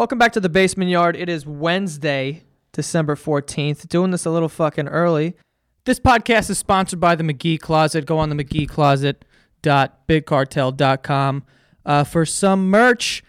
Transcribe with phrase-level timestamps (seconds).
[0.00, 1.14] Welcome back to the basement yard.
[1.14, 3.86] It is Wednesday, December 14th.
[3.86, 5.36] Doing this a little fucking early.
[5.84, 8.06] This podcast is sponsored by the McGee Closet.
[8.06, 9.26] Go on the McGee Closet
[9.62, 11.44] McGeeCloset.bigcartel.com
[11.84, 13.22] uh, for some merch.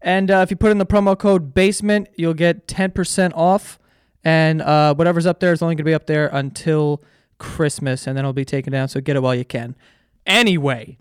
[0.00, 3.78] And uh, if you put in the promo code basement, you'll get 10% off.
[4.24, 7.02] And uh, whatever's up there is only going to be up there until
[7.36, 8.88] Christmas, and then it'll be taken down.
[8.88, 9.76] So get it while you can.
[10.24, 10.96] Anyway,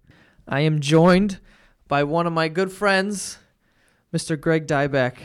[0.50, 1.40] I am joined
[1.88, 3.38] by one of my good friends,
[4.14, 4.40] Mr.
[4.40, 5.16] Greg Dybec.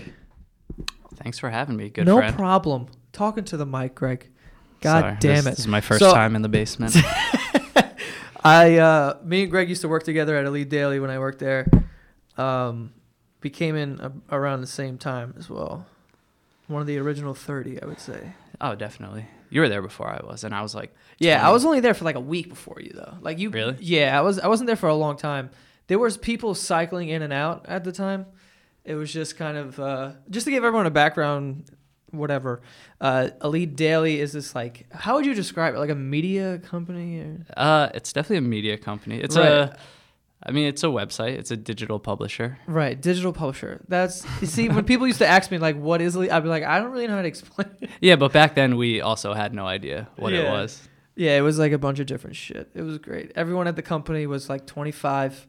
[1.17, 2.35] Thanks for having me, good no friend.
[2.37, 2.87] problem.
[3.13, 4.29] Talking to the mic, Greg.
[4.81, 5.51] God Sorry, damn this, it.
[5.51, 6.97] This is my first So- time in the basement.
[8.45, 11.41] I uh, me and Greg used to work together at Elite Daily when I worked
[11.41, 11.67] there.
[12.37, 12.93] Um,
[13.43, 15.87] we came in a- around the same time as well.
[16.69, 18.33] One of the original thirty, I would say.
[18.61, 19.27] oh, definitely.
[19.51, 21.95] You were there before I was, and I was like, Yeah, I was only there
[21.95, 23.15] for like a week before you though.
[23.21, 23.77] Like you Really?
[23.81, 25.51] Yeah, I was I wasn't there for a long time.
[25.89, 28.27] There was people cycling in and out at the time.
[28.89, 31.71] It was just kind of uh, just to give everyone a background
[32.11, 32.63] whatever.
[33.03, 35.79] Uh, Elite Daily is this like how would you describe it?
[35.79, 39.19] Like a media company or Uh, it's definitely a media company.
[39.21, 39.47] It's Right.
[39.53, 39.79] a,
[40.43, 41.33] I mean, it's a website.
[41.41, 42.59] It's a digital publisher.
[42.67, 43.83] Right, digital publisher.
[43.89, 46.49] That's you see when people used to ask me like what is Elite, I'd be
[46.49, 47.91] like I don't really know how to explain it.
[48.01, 50.81] Yeah, but back then we also had no idea what it was.
[51.15, 52.71] Yeah, it was like a bunch of different shit.
[52.75, 53.33] It was great.
[53.37, 55.47] Everyone at the company was like 25,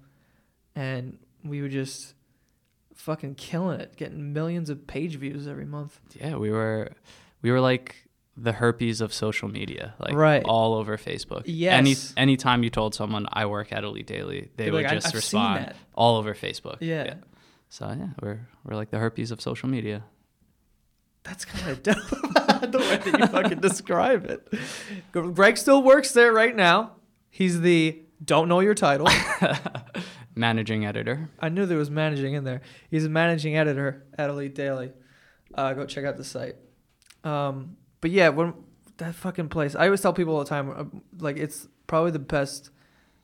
[0.75, 2.15] and we were just
[2.99, 5.99] fucking killing it, getting millions of page views every month.
[6.19, 6.91] Yeah, we were,
[7.41, 7.95] we were like
[8.35, 10.43] the herpes of social media, like Right.
[10.45, 11.43] all over Facebook.
[11.45, 11.73] Yes.
[11.73, 15.13] Any anytime you told someone I work at Elite Daily, they They'd would like, just
[15.13, 16.77] respond all over Facebook.
[16.81, 17.15] Yeah.
[17.69, 20.03] So yeah, we're we're like the herpes of social media.
[21.23, 21.97] That's kind of dope.
[22.71, 24.47] the way that you fucking describe it.
[25.11, 26.93] Greg still works there right now.
[27.29, 29.07] He's the don't know your title.
[30.39, 31.29] Managing editor.
[31.39, 32.61] I knew there was managing in there.
[32.89, 34.93] He's a managing editor at Elite Daily.
[35.53, 36.55] Uh, go check out the site.
[37.25, 38.53] Um, but yeah, when
[38.99, 40.85] that fucking place, I always tell people all the time, uh,
[41.19, 42.69] like it's probably the best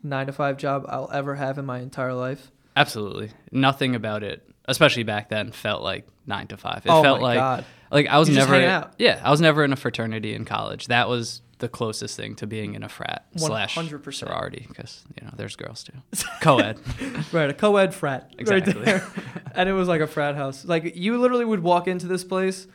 [0.03, 2.51] nine to five job I'll ever have in my entire life.
[2.75, 3.31] Absolutely.
[3.49, 6.85] Nothing about it, especially back then, felt like nine to five.
[6.85, 8.91] It oh felt my like god, like I was You're never.
[8.97, 10.87] Yeah, I was never in a fraternity in college.
[10.87, 14.13] That was the closest thing to being in a frat slash 100%.
[14.13, 15.93] sorority because you know there's girls too.
[16.41, 16.79] Co-ed.
[17.31, 17.49] right?
[17.49, 18.73] A co-ed frat, Exactly.
[18.83, 19.01] right
[19.55, 20.65] and it was like a frat house.
[20.65, 22.67] Like you literally would walk into this place,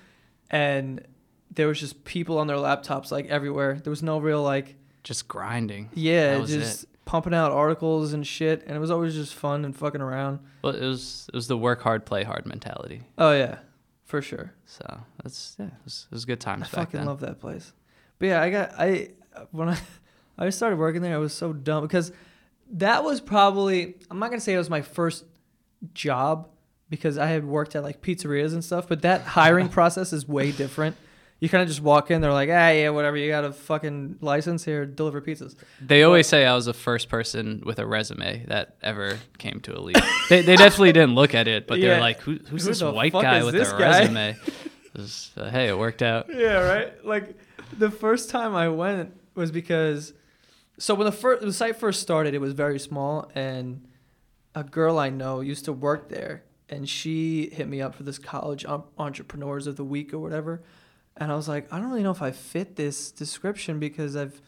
[0.50, 1.04] and
[1.50, 3.74] there was just people on their laptops like everywhere.
[3.82, 5.90] There was no real like Just grinding.
[5.94, 10.00] yeah, just pumping out articles and shit, and it was always just fun and fucking
[10.00, 10.38] around.
[10.62, 13.02] Well, it was it was the work hard, play hard mentality.
[13.18, 13.58] Oh yeah,
[14.04, 14.52] for sure.
[14.64, 17.06] So that's yeah, it was, it was good times I back fucking then.
[17.06, 17.72] love that place.
[18.20, 19.08] But yeah, I got I
[19.50, 19.78] when I
[20.38, 22.12] I started working there, I was so dumb because
[22.74, 25.24] that was probably I'm not gonna say it was my first
[25.94, 26.48] job
[26.88, 30.52] because I had worked at like pizzerias and stuff, but that hiring process is way
[30.52, 30.96] different.
[31.38, 33.16] You kind of just walk in, they're like, ah, yeah, whatever.
[33.16, 35.54] You got a fucking license here, deliver pizzas.
[35.80, 39.72] They always say I was the first person with a resume that ever came to
[39.74, 39.96] Elite.
[40.28, 41.92] they, they definitely didn't look at it, but Yeah.
[41.92, 44.36] they're like, Who, who's Who this white guy with a guy?" resume?
[44.94, 46.26] Was, uh, hey, it worked out.
[46.28, 47.06] Yeah, right.
[47.06, 47.34] Like
[47.78, 50.12] the first time I went was because
[50.78, 53.86] so when the first the site first started, it was very small, and
[54.54, 58.18] a girl I know used to work there, and she hit me up for this
[58.18, 58.64] college
[58.98, 60.62] entrepreneurs of the week or whatever,
[61.16, 64.40] and I was like, I don't really know if I fit this description because I've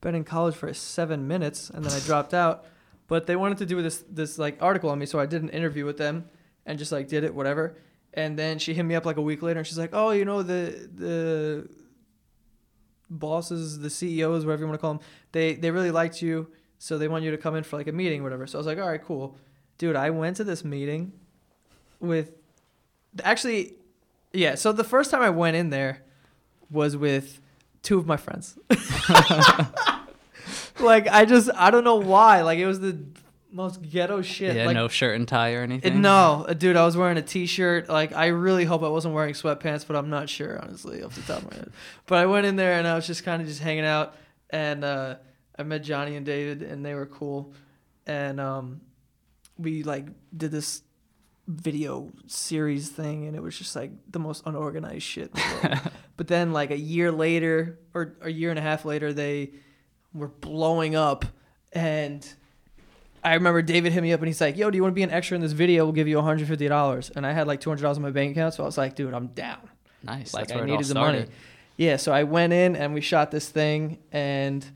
[0.00, 2.64] been in college for seven minutes and then I dropped out,
[3.06, 5.50] but they wanted to do this this like article on me, so I did an
[5.50, 6.28] interview with them
[6.66, 7.76] and just like did it whatever.
[8.12, 10.24] And then she hit me up like a week later, and she's like, "Oh, you
[10.24, 11.68] know the the
[13.10, 16.48] bosses, the CEOs, whatever you want to call them, they they really liked you,
[16.78, 18.60] so they want you to come in for like a meeting, or whatever." So I
[18.60, 19.36] was like, "All right, cool,
[19.78, 21.12] dude." I went to this meeting
[21.98, 22.32] with
[23.24, 23.74] actually,
[24.32, 24.54] yeah.
[24.54, 26.02] So the first time I went in there
[26.70, 27.40] was with
[27.82, 28.58] two of my friends.
[30.80, 32.42] like I just I don't know why.
[32.42, 32.98] Like it was the
[33.52, 34.54] most ghetto shit.
[34.56, 36.00] Yeah, like, no shirt and tie or it- anything.
[36.00, 37.88] no, uh, dude, I was wearing a t-shirt.
[37.88, 41.22] Like, I really hope I wasn't wearing sweatpants, but I'm not sure, honestly, off the
[41.22, 41.72] top of my head.
[42.06, 44.14] But I went in there and I was just kind of just hanging out,
[44.50, 45.16] and uh,
[45.58, 47.52] I met Johnny and David, and they were cool,
[48.06, 48.80] and um,
[49.58, 50.06] we like
[50.36, 50.82] did this
[51.48, 55.34] video series thing, and it was just like the most unorganized shit.
[55.34, 59.52] The but then, like a year later, or a year and a half later, they
[60.14, 61.24] were blowing up,
[61.72, 62.26] and
[63.22, 65.02] I remember David hit me up and he's like, "Yo, do you want to be
[65.02, 65.84] an extra in this video?
[65.84, 68.66] We'll give you $150." And I had like $200 in my bank account, so I
[68.66, 69.68] was like, "Dude, I'm down."
[70.02, 70.32] Nice.
[70.32, 71.26] Like That's I where it all needed the money.
[71.76, 74.66] Yeah, so I went in and we shot this thing and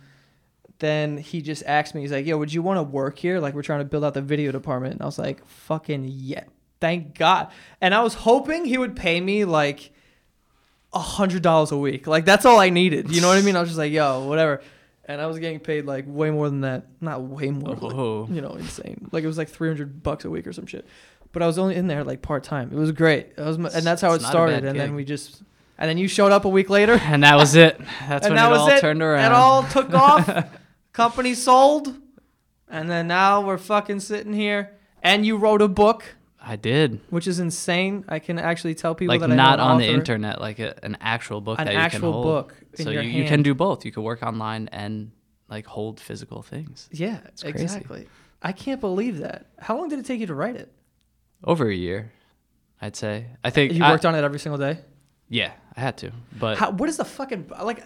[0.79, 3.41] then he just asked me, he's like, "Yo, would you want to work here?
[3.41, 6.45] Like we're trying to build out the video department." And I was like, "Fucking yeah."
[6.85, 7.51] thank God.
[7.81, 9.91] And I was hoping he would pay me like
[10.93, 12.07] a hundred dollars a week.
[12.07, 13.11] Like that's all I needed.
[13.11, 13.57] You know what I mean?
[13.57, 14.61] I was just like, yo, whatever.
[15.07, 16.87] And I was getting paid like way more than that.
[17.01, 17.75] Not way more.
[17.75, 18.29] but, like, Whoa.
[18.31, 19.09] you know, insane.
[19.13, 20.87] Like it was like three hundred bucks a week or some shit.
[21.33, 22.71] But I was only in there like part time.
[22.73, 23.33] It was great.
[23.37, 24.63] It was, my, and that's how it It's not a started.
[24.63, 24.97] bad And then gig.
[24.97, 25.43] we just,
[25.79, 27.79] and then you showed up a week later, And that was it.
[28.09, 28.81] That's when that it was all it.
[28.81, 29.25] turned around.
[29.25, 30.47] It all took off.
[30.93, 31.93] Company sold,
[32.69, 34.71] and then now we're fucking sitting here.
[35.03, 36.05] And you wrote a book,
[36.47, 37.01] I did.
[37.11, 38.05] which is insane.
[38.09, 40.99] I can actually tell people Like that I not on the internet, like a, an
[41.01, 42.25] actual book An that you actual can hold.
[42.25, 43.85] book so you, you can do both.
[43.85, 45.11] You can work online and
[45.49, 46.89] like hold physical things.
[46.93, 48.09] Yeah, exactly.
[48.43, 49.47] I can't believe that.
[49.59, 50.71] How long did it take you to write it?
[51.43, 52.13] Over a year,
[52.81, 53.27] I'd say.
[53.43, 54.79] I think You I- worked on it every single day.
[55.29, 56.13] Yeah, I had to.
[56.39, 57.83] But How, what is the fucking like?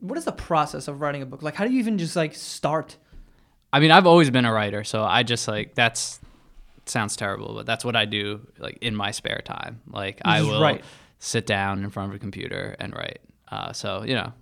[0.00, 1.42] What is the process of writing a book?
[1.42, 2.96] Like, how do you even just like start?
[3.72, 6.18] I mean, I've always been a writer, so I just like that's
[6.90, 9.80] sounds terrible, but that's what I do like in my spare time.
[9.88, 10.84] Like I will write.
[11.18, 13.20] sit down in front of a computer and write.
[13.48, 14.32] Uh, so you know,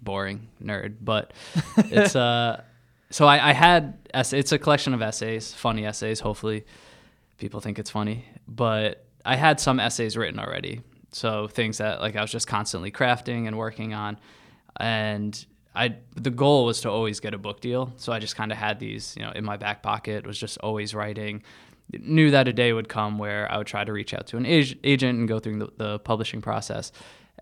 [0.00, 1.32] boring nerd, but
[1.76, 2.62] it's uh.
[3.10, 6.20] So I, I had ess- it's a collection of essays, funny essays.
[6.20, 6.64] Hopefully,
[7.36, 10.80] people think it's funny, but I had some essays written already.
[11.10, 14.18] So things that like I was just constantly crafting and working on,
[14.78, 17.92] and I the goal was to always get a book deal.
[17.96, 20.26] So I just kind of had these, you know, in my back pocket.
[20.26, 21.42] Was just always writing.
[21.92, 24.46] Knew that a day would come where I would try to reach out to an
[24.46, 26.90] ag- agent and go through the, the publishing process,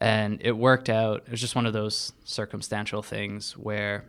[0.00, 1.23] and it worked out.
[1.27, 4.05] It was just one of those circumstantial things where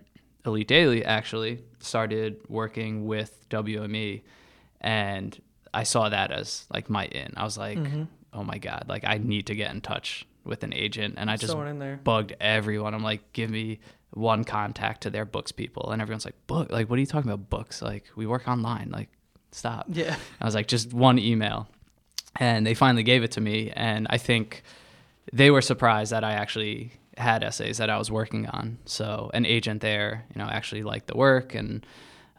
[0.46, 4.22] Elite Daily actually started working with WME,
[4.80, 5.40] and
[5.74, 7.34] I saw that as like my in.
[7.38, 8.04] I was like, Mm-hmm.
[8.34, 11.36] oh my god, like I need to get in touch with an agent, and I
[11.38, 11.54] just
[12.04, 12.94] bugged everyone.
[12.96, 13.80] I'm like, give me
[14.12, 17.32] one contact to their books people, and everyone's like, book, like what are you talking
[17.32, 17.82] about books?
[17.82, 19.10] Like we work online, like
[19.52, 19.86] stop.
[19.90, 20.16] Yeah.
[20.40, 21.68] I was like, just one email.
[22.40, 23.72] And they finally gave it to me.
[23.72, 24.64] And I think
[25.34, 28.78] they were surprised that I actually had essays that I was working on.
[28.86, 31.86] So an agent there, you know, actually liked the work and,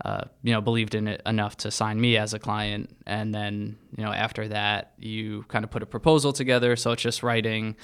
[0.05, 2.97] uh, you know, believed in it enough to sign me as a client.
[3.07, 6.75] And then, you know, after that, you kind of put a proposal together.
[6.77, 7.77] So it's just writing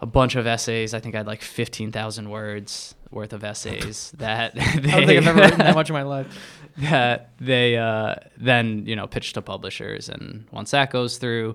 [0.00, 0.92] a bunch of essays.
[0.94, 5.18] I think I had like 15,000 words worth of essays that they, I don't think
[5.18, 6.26] I've ever written that much in my life.
[6.78, 11.54] that they uh, then you know pitch to publishers, and once that goes through,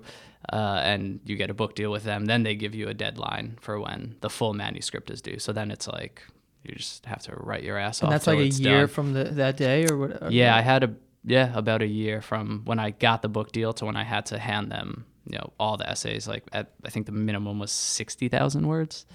[0.50, 3.58] uh, and you get a book deal with them, then they give you a deadline
[3.60, 5.38] for when the full manuscript is due.
[5.38, 6.22] So then it's like
[6.64, 8.12] you just have to write your ass And off.
[8.12, 8.88] that's like a year done.
[8.88, 10.32] from the, that day or what?
[10.32, 13.72] Yeah, I had a yeah about a year from when I got the book deal
[13.74, 16.26] to when I had to hand them you know all the essays.
[16.26, 19.06] Like at, I think the minimum was sixty thousand words.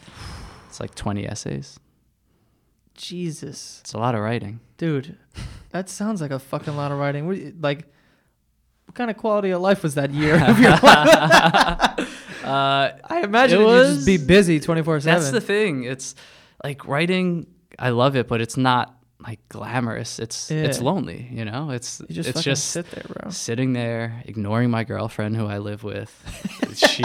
[0.67, 1.79] It's like twenty essays.
[2.95, 4.61] Jesus, It's a lot of writing.
[4.77, 5.17] dude,
[5.71, 7.27] that sounds like a fucking lot of writing.
[7.27, 7.91] What, like,
[8.85, 12.41] what kind of quality of life was that year of your life?
[12.45, 15.19] Uh, I imagine It you'd just be busy 24 7.
[15.19, 15.83] That's the thing.
[15.83, 16.15] It's
[16.63, 17.47] like writing.
[17.77, 20.19] I love it, but it's not like glamorous.
[20.19, 21.27] It's it's lonely.
[21.31, 23.31] You know, it's You just it's just sit there, bro.
[23.31, 26.11] sitting there, ignoring my girlfriend who I live with.
[26.75, 27.03] she,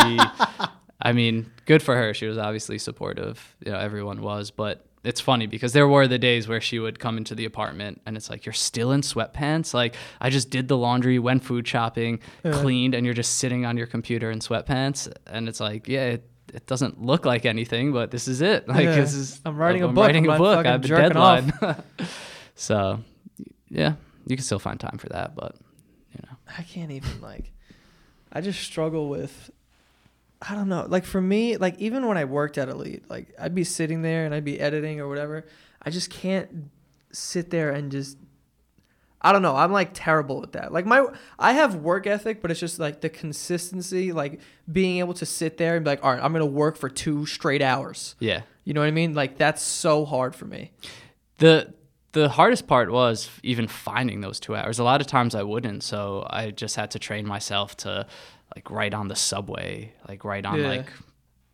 [1.00, 2.12] I mean, good for her.
[2.14, 3.56] She was obviously supportive.
[3.64, 4.86] You know, everyone was, but.
[5.02, 8.18] It's funny because there were the days where she would come into the apartment and
[8.18, 9.72] it's like you're still in sweatpants.
[9.72, 12.52] Like I just did the laundry, went food shopping, Yeah.
[12.52, 15.10] cleaned, and you're just sitting on your computer in sweatpants.
[15.26, 18.66] And it's like, yeah, it, it doesn't look like anything, but this is it.
[18.68, 18.96] Like Yeah.
[18.96, 20.06] this is I'm writing a I'm book.
[20.06, 20.66] Writing I'm a book.
[20.66, 21.52] I have a deadline.
[22.54, 23.00] so,
[23.68, 23.94] yeah,
[24.26, 25.56] you can still find time for that, but
[26.12, 27.52] you know, I can't even like.
[28.32, 29.50] I just struggle with.
[30.42, 30.86] I don't know.
[30.88, 34.24] Like for me, like even when I worked at Elite, like I'd be sitting there
[34.24, 35.44] and I'd be editing or whatever.
[35.82, 36.70] I just can't
[37.12, 38.16] sit there and just.
[39.22, 39.54] I don't know.
[39.54, 40.72] I'm like terrible with that.
[40.72, 41.04] Like my,
[41.38, 45.56] I have work ethic, but it's just like the consistency, like being able to sit
[45.58, 48.14] there and be like, all right, I'm gonna work for two straight hours.
[48.20, 48.42] yeah.
[48.64, 49.14] You know what I mean?
[49.14, 50.70] Like that's so hard for me.
[51.38, 51.72] the
[52.12, 54.78] the hardest part was even finding those two hours.
[54.78, 58.06] A lot of times I wouldn't, so I just had to train myself to
[58.54, 60.68] like write on the subway, like write on Yeah.
[60.68, 60.92] like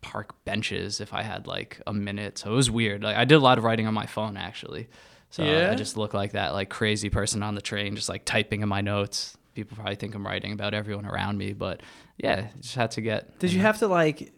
[0.02, 2.38] park benches if I had like a minute.
[2.38, 3.02] So it was weird.
[3.02, 4.88] Like I did a lot of writing on my phone actually.
[5.36, 5.70] So Yeah?
[5.70, 8.70] I just look like that like crazy person on the train, just like typing in
[8.70, 9.36] my notes.
[9.54, 11.82] People probably think I'm writing about everyone around me, but
[12.16, 13.38] yeah, just had to get.
[13.38, 14.32] Did you have to like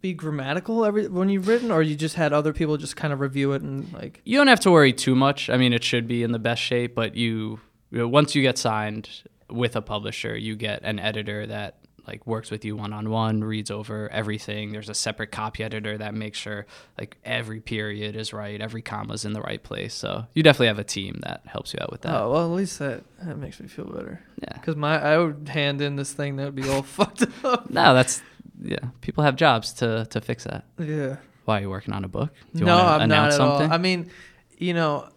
[0.00, 3.20] be grammatical every when you've written, or you just had other people just kind of
[3.20, 4.20] review it and like?
[4.24, 5.48] you don't have to worry too much.
[5.48, 7.60] I mean, it should be in the best shape, but you,
[7.92, 9.08] you know, once you get signed
[9.48, 13.42] with a publisher, you get an editor that like works with you one on one,
[13.42, 14.72] reads over everything.
[14.72, 16.66] There's a separate copy editor that makes sure
[16.98, 19.94] like every period is right, every comma's in the right place.
[19.94, 22.14] So you definitely have a team that helps you out with that.
[22.14, 24.20] Oh well, at least that that makes me feel better.
[24.42, 24.52] Yeah.
[24.54, 27.70] Because my I would hand in this thing that would be all fucked up.
[27.70, 28.22] No, that's
[28.62, 28.78] yeah.
[29.00, 30.64] People have jobs to to fix that.
[30.78, 31.16] Yeah.
[31.44, 32.32] Why are you working on a book?
[32.54, 33.68] Do you no, I'm not at something?
[33.68, 33.72] all.
[33.72, 34.10] I mean,
[34.58, 35.08] you know,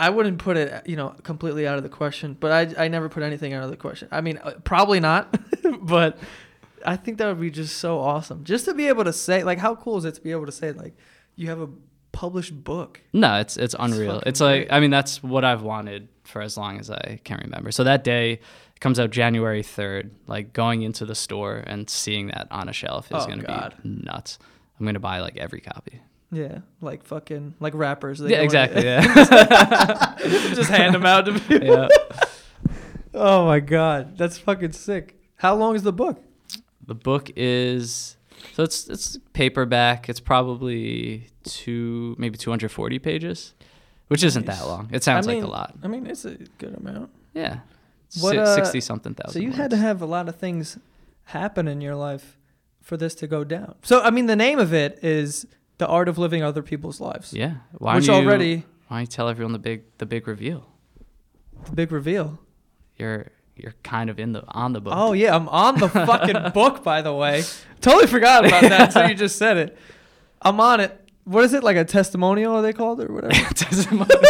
[0.00, 2.36] I wouldn't put it, you know, completely out of the question.
[2.38, 4.08] But I, I never put anything out of the question.
[4.10, 5.38] I mean, uh, probably not.
[5.82, 6.18] but
[6.84, 9.58] I think that would be just so awesome, just to be able to say, like,
[9.58, 10.96] how cool is it to be able to say, like,
[11.36, 11.68] you have a
[12.12, 13.00] published book?
[13.12, 14.14] No, it's it's unreal.
[14.14, 14.72] fucking It's like great.
[14.72, 17.70] I mean that's what I've wanted for as long as I can remember.
[17.70, 18.40] So that day
[18.80, 20.10] comes out January 3rd.
[20.26, 23.72] Like going into the store and seeing that on a shelf is Oh, going to
[23.82, 24.38] be nuts.
[24.78, 26.00] I'm going to buy like every copy.
[26.32, 28.18] Yeah, like fucking like rappers.
[28.20, 28.84] They yeah, exactly.
[28.84, 29.02] Yeah.
[30.54, 31.66] just hand them out to people.
[31.66, 31.88] yeah.
[33.12, 35.16] Oh my god, that's fucking sick.
[35.36, 36.22] How long is the book?
[36.86, 38.16] The book is
[38.52, 40.08] so it's it's paperback.
[40.08, 43.54] It's probably two maybe 240 pages,
[44.08, 44.60] which isn't Nice.
[44.60, 44.88] that long.
[44.92, 45.74] It sounds I like a lot.
[45.82, 47.10] I mean, it's a good amount.
[47.34, 47.60] Yeah.
[48.20, 49.32] What, uh, 60 something thousand.
[49.40, 50.78] So you had to have a lot of things
[51.24, 52.36] happen in your life
[52.82, 53.76] for this to go down.
[53.82, 55.46] So I mean, the name of it is
[55.80, 57.54] "The Art of Living Other People's Lives," Yeah.
[57.72, 60.66] Why which you, already Why you tell everyone the big the big reveal?
[61.64, 62.38] the big reveal.
[62.96, 64.92] You're you're kind of in the on the book.
[64.96, 66.84] Oh yeah, I'm on the fucking book.
[66.84, 67.42] By the way,
[67.80, 69.76] totally forgot about that until you just said it.
[70.42, 70.96] I'm on it.
[71.24, 72.54] What is it like a testimonial?
[72.56, 73.34] Are they called or whatever?
[73.54, 74.20] Testimonial.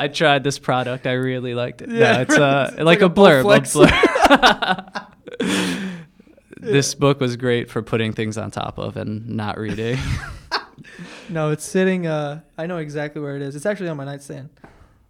[0.00, 1.06] I tried this product.
[1.06, 1.90] I really liked it.
[1.90, 3.44] Yeah, no, it's uh it's like, like a a blurb.
[3.44, 3.60] A
[5.40, 5.90] blurb.
[6.56, 9.98] this book was great for putting things on top of and not reading.
[11.28, 12.06] No, it's sitting.
[12.06, 13.56] Uh, I know exactly where it is.
[13.56, 14.50] It's actually on my nightstand.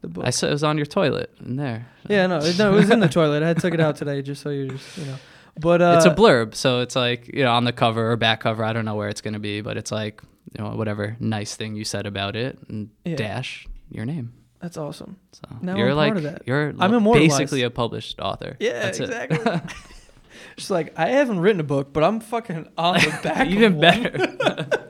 [0.01, 0.25] The book.
[0.27, 1.87] I saw it was on your toilet in there.
[2.09, 3.43] yeah, no, it, no, it was in the toilet.
[3.43, 5.17] I took it out today just so you just you know.
[5.59, 8.41] But uh, it's a blurb, so it's like you know on the cover or back
[8.41, 8.65] cover.
[8.65, 10.21] I don't know where it's gonna be, but it's like
[10.57, 13.17] you know whatever nice thing you said about it and Yeah.
[13.17, 14.33] dash your name.
[14.61, 15.17] That's awesome.
[15.33, 16.43] So Now you're I'm like part of that.
[16.47, 17.39] you're I'm immortalized.
[17.39, 18.57] basically a published author.
[18.61, 19.05] Yeah, That's it.
[19.05, 19.61] exactly.
[20.57, 23.47] Just like I haven't written a book, but I'm fucking on the back.
[23.49, 24.81] Even better.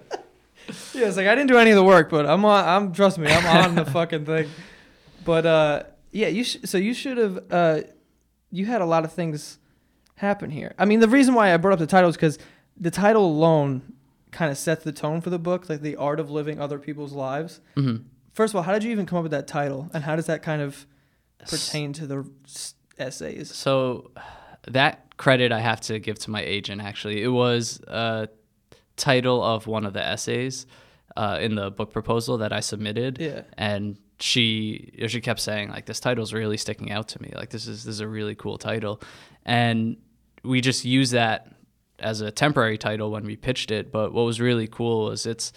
[0.94, 2.64] Yeah, it's like I didn't do any of the work, but I'm on.
[2.68, 4.48] I'm trust me, I'm on the fucking thing.
[5.24, 5.82] But uh,
[6.12, 7.44] yeah, you sh- so you should have.
[7.50, 7.80] Uh,
[8.50, 9.58] you had a lot of things
[10.16, 10.74] happen here.
[10.78, 12.38] I mean, the reason why I brought up the title is because
[12.78, 13.94] the title alone
[14.30, 17.12] kind of sets the tone for the book, like the art of living other people's
[17.12, 17.60] lives.
[17.76, 17.96] hmm
[18.32, 20.26] First of all, how did you even come up with that title, and how does
[20.26, 20.86] that kind of
[21.48, 23.54] pertain to the s- essays?
[23.54, 24.10] So
[24.66, 26.80] that credit I have to give to my agent.
[26.80, 28.28] Actually, it was a
[28.96, 30.66] title of one of the essays
[31.16, 33.42] uh, in the book proposal that I submitted, Yeah.
[33.56, 37.32] and she she kept saying like this title's really sticking out to me.
[37.34, 39.00] Like this is this is a really cool title,
[39.44, 39.96] and
[40.42, 41.52] we just used that
[41.98, 43.90] as a temporary title when we pitched it.
[43.92, 45.52] But what was really cool was it's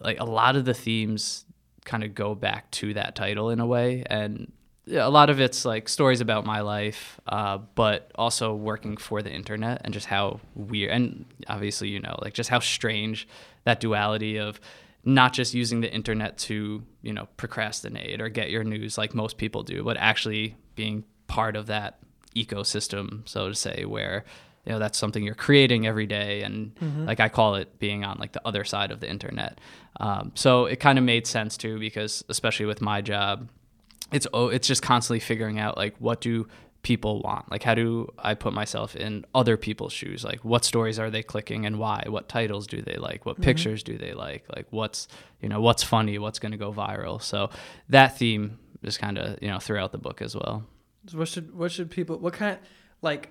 [0.00, 1.44] like a lot of the themes
[1.84, 4.52] kind of go back to that title in a way and
[4.92, 9.30] a lot of it's like stories about my life uh, but also working for the
[9.30, 13.26] internet and just how weird and obviously you know like just how strange
[13.64, 14.60] that duality of
[15.04, 19.36] not just using the internet to you know procrastinate or get your news like most
[19.36, 21.98] people do but actually being part of that
[22.36, 24.24] ecosystem so to say where
[24.64, 26.72] you know that's something you're creating every day and
[27.06, 29.60] like i call it being on like the other side of the internet.
[30.00, 33.48] Um, so it kind of made sense too because especially with my job
[34.12, 36.46] it's oh it's just constantly figuring out like what do
[36.82, 37.50] people want?
[37.50, 40.24] Like how do i put myself in other people's shoes?
[40.24, 42.04] Like what stories are they clicking and why?
[42.08, 43.24] What titles do they like?
[43.24, 43.44] What mm-hmm.
[43.44, 44.44] pictures do they like?
[44.54, 45.08] Like what's
[45.40, 46.18] you know what's funny?
[46.18, 47.22] What's going to go viral?
[47.22, 47.50] So
[47.88, 50.64] that theme is kind of you know throughout the book as well.
[51.06, 52.58] So what should what should people what kind
[53.00, 53.30] like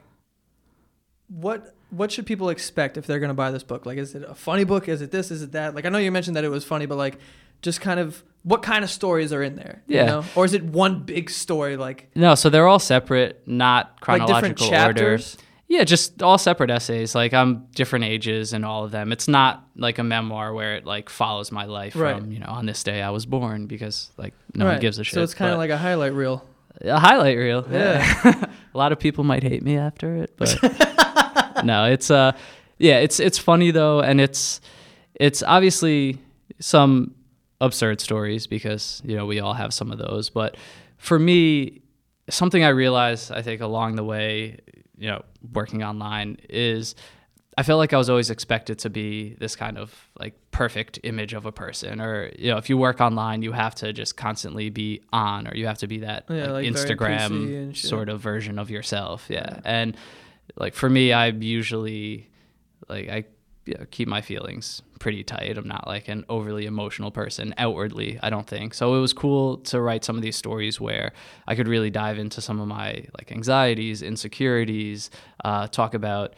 [1.28, 3.86] what what should people expect if they're gonna buy this book?
[3.86, 4.88] Like, is it a funny book?
[4.88, 5.32] Is it this?
[5.32, 5.76] Is it that?
[5.76, 7.18] Like, I know you mentioned that it was funny, but like,
[7.62, 9.84] just kind of what kind of stories are in there?
[9.88, 10.06] You Yeah.
[10.06, 10.26] know?
[10.36, 11.78] Or is it one big story?
[11.78, 15.38] Like, no so they're all separate not like different chronological order chapters?
[15.68, 17.16] Yeah, just all separate essays.
[17.16, 19.12] Like I'm different ages and all of them.
[19.14, 22.18] It's not like a memoir where it like follows my life Right.
[22.18, 24.72] from you know on this day I was born because like no Right.
[24.74, 25.14] one gives a shit.
[25.14, 26.44] So it's kind of like a highlight reel.
[26.82, 27.66] a highlight reel.
[27.72, 28.04] Yeah.
[28.74, 30.58] a lot of people might hate me after it, but
[31.64, 32.32] no, it's uh,
[32.80, 34.60] yeah, it's it's funny though, and it's
[35.16, 36.18] it's obviously
[36.60, 37.14] some
[37.62, 40.58] absurd stories because you know we all have some of those, but
[40.98, 41.82] for me,
[42.30, 44.60] something I realized I think along the way,
[44.98, 46.96] you know, working online is.
[47.58, 51.34] I felt like I was always expected to be this kind of like perfect image
[51.34, 54.70] of a person, or you know, if you work online, you have to just constantly
[54.70, 58.58] be on, or you have to be that Yeah, like, like Instagram sort of version
[58.58, 59.26] of yourself.
[59.30, 59.60] Yeah.
[59.66, 59.98] And
[60.56, 62.30] like for me, I usually
[62.88, 63.26] like I
[63.66, 65.58] you know, keep my feelings pretty tight.
[65.58, 68.74] I'm not like an overly emotional person outwardly, I don't think.
[68.74, 71.12] So it was cool to write some of these stories where
[71.48, 75.10] I could really dive into some of my like anxieties, insecurities,
[75.44, 76.36] uh, talk about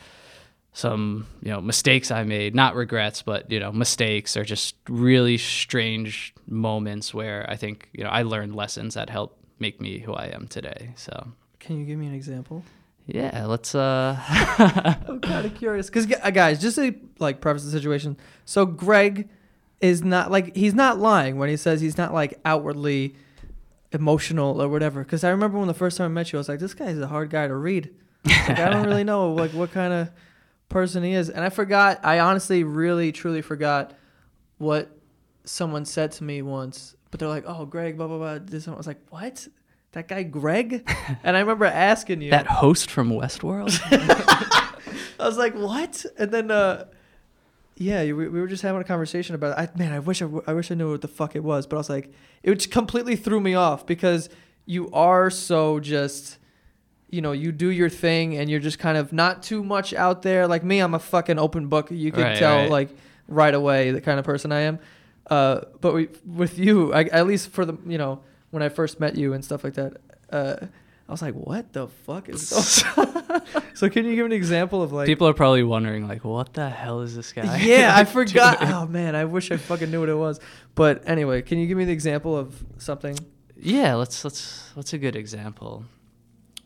[0.76, 5.38] some you know mistakes I made, not regrets, but you know mistakes or just really
[5.38, 10.14] strange moments where I think you know I learned lessons that helped make me who
[10.14, 10.94] I am today.
[10.96, 11.28] So
[11.60, 12.64] Can you give me an example?
[13.06, 14.18] Yeah, let's uh
[15.08, 18.18] I'm kind of curious because guys, just to like preface the situation.
[18.46, 19.30] So Greg
[19.82, 23.16] is not like he's not lying when he says he's not like outwardly
[23.92, 25.04] emotional or whatever.
[25.04, 26.98] Because I remember when the first time I met you, I was like, this guy's
[26.98, 27.94] a hard guy to read.
[28.26, 30.10] Like, I don't really know like what kind of
[30.70, 32.00] person he is, and I forgot.
[32.04, 33.94] I honestly, really, truly forgot
[34.58, 34.98] what
[35.44, 36.96] someone said to me once.
[37.12, 39.48] But they're like, "Oh, Greg, blah blah blah." This one I was like, "What?
[39.94, 40.88] That guy Greg?"
[41.24, 42.32] and I remember asking you.
[42.32, 43.80] that host from Westworld.
[45.20, 46.86] I was like, "What?" And then, uh,
[47.76, 49.58] yeah, we, we were just having a conversation about.
[49.58, 49.70] It.
[49.76, 51.78] I man, I wish I, I wish I knew what the fuck it was, but
[51.78, 52.12] I was like,
[52.44, 54.30] it just completely threw me off because
[54.66, 56.38] you are so just,
[57.10, 60.22] you know, you do your thing and you're just kind of not too much out
[60.22, 60.48] there.
[60.48, 61.92] Like me, I'm a fucking open book.
[61.92, 62.70] You can Right, tell right.
[62.72, 62.90] like
[63.28, 64.80] right away the kind of person I am.
[65.30, 68.22] Uh, but we, with you, I, at least for the you know
[68.54, 69.98] when I first met you and stuff like that,
[70.32, 70.58] uh,
[71.10, 72.84] I was like, what the fuck is this?
[73.74, 76.70] so can you give an example of like People are probably wondering like, what the
[76.70, 77.58] hell is this guy?
[77.58, 78.28] yeah, I doing?
[78.28, 78.58] forgot.
[78.62, 80.40] Oh man, I wish I fucking knew what it was.
[80.76, 83.18] But anyway, can you give me the example of something?
[83.58, 85.86] Yeah, let's let's what's a good example?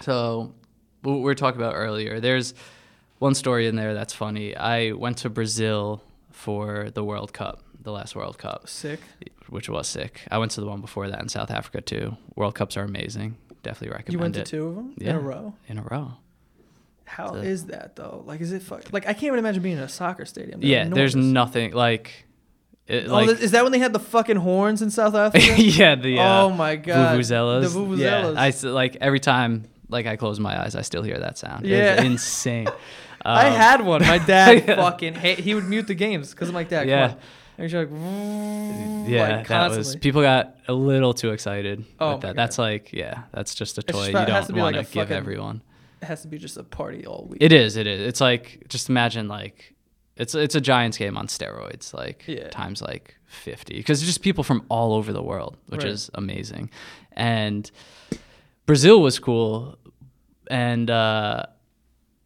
[0.02, 0.54] So,
[1.04, 2.20] what we were talking about earlier.
[2.20, 2.54] There's
[3.20, 4.58] one story in there that's funny.
[4.58, 9.00] I went to Brazil for the World Cup, the last World Cup, Sick.
[9.50, 10.22] Which was sick.
[10.32, 12.18] I went to the one before that in South Africa too.
[12.36, 13.38] World Cups are amazing.
[13.64, 14.14] Definitely recommend it.
[14.14, 15.54] You went to it two of them in a row.
[15.68, 16.14] in a row.
[17.06, 18.24] How So- is that though?
[18.26, 18.92] Like, is it fuck?
[18.92, 20.60] Like, I can't even imagine being in a soccer stadium.
[20.62, 22.26] They're yeah, there's nothing like.
[22.88, 25.46] It, Oh, like is that when they had the fucking horns in South Africa?
[25.62, 27.74] yeah, the uh, oh my god, vuvuzelas.
[27.74, 27.98] The vuvuzelas.
[28.36, 31.66] Yeah, I like every time like I close my eyes, I still hear that sound.
[31.66, 31.96] Yeah.
[31.96, 32.68] it's insane.
[33.26, 34.02] I Um, had one.
[34.04, 34.76] My dad Yeah.
[34.84, 35.40] fucking hate.
[35.40, 37.16] He would mute the games because I'm like, Dad, Yeah.
[37.58, 42.22] And you're like, Yeah, like, that was people got a little too excited Oh with
[42.22, 42.36] that.
[42.36, 44.94] That's like yeah, that's just a toy just- you to don't be want like to
[44.94, 45.62] give fucking- everyone.
[46.02, 47.40] It has to be just a party all week.
[47.42, 48.02] It is, it is.
[48.02, 49.74] It's like just imagine like
[50.16, 52.50] it's it's a Giants game on steroids, like Yeah.
[52.50, 55.92] times like fifty, because just people from all over the world, which Right.
[55.92, 56.70] is amazing.
[57.14, 57.70] And
[58.68, 59.78] Brazil was cool,
[60.52, 61.46] and uh,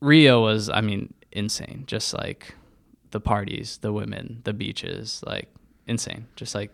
[0.01, 1.83] Rio was, I mean, insane.
[1.87, 2.53] Just like
[3.11, 5.49] the parties, the women, the beaches, like
[5.87, 6.27] insane.
[6.35, 6.71] Just like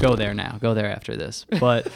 [0.00, 1.46] go there now, go there after this.
[1.60, 1.88] But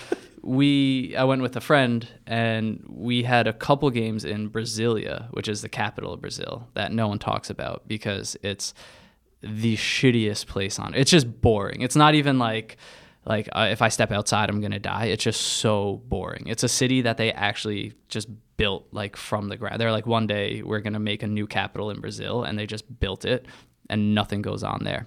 [0.42, 5.48] we, I went with a friend, and we had a couple games in Brasilia, which
[5.48, 8.72] is the capital of Brazil, that no one talks about because it's
[9.40, 10.94] the shittiest place on.
[10.94, 11.82] It's just boring.
[11.82, 12.76] It's not even like
[13.24, 15.06] like uh, if I step outside, I'm gonna die.
[15.06, 16.44] It's just so boring.
[16.46, 19.80] It's a city that they actually just built like from the ground.
[19.80, 23.00] They're like, one day we're gonna make a new capital in Brazil, and they just
[23.00, 23.46] built it,
[23.88, 25.06] and nothing goes on there.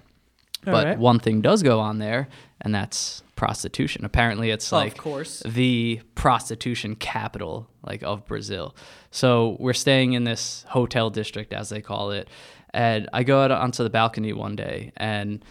[0.66, 0.98] All but right.
[0.98, 2.28] one thing does go on there,
[2.60, 4.04] and that's prostitution.
[4.04, 4.96] Apparently, it's Oh, like
[5.44, 8.76] the prostitution capital like of Brazil.
[9.10, 12.28] So we're staying in this hotel district as they call it.
[12.72, 15.44] And I go out onto the balcony one day and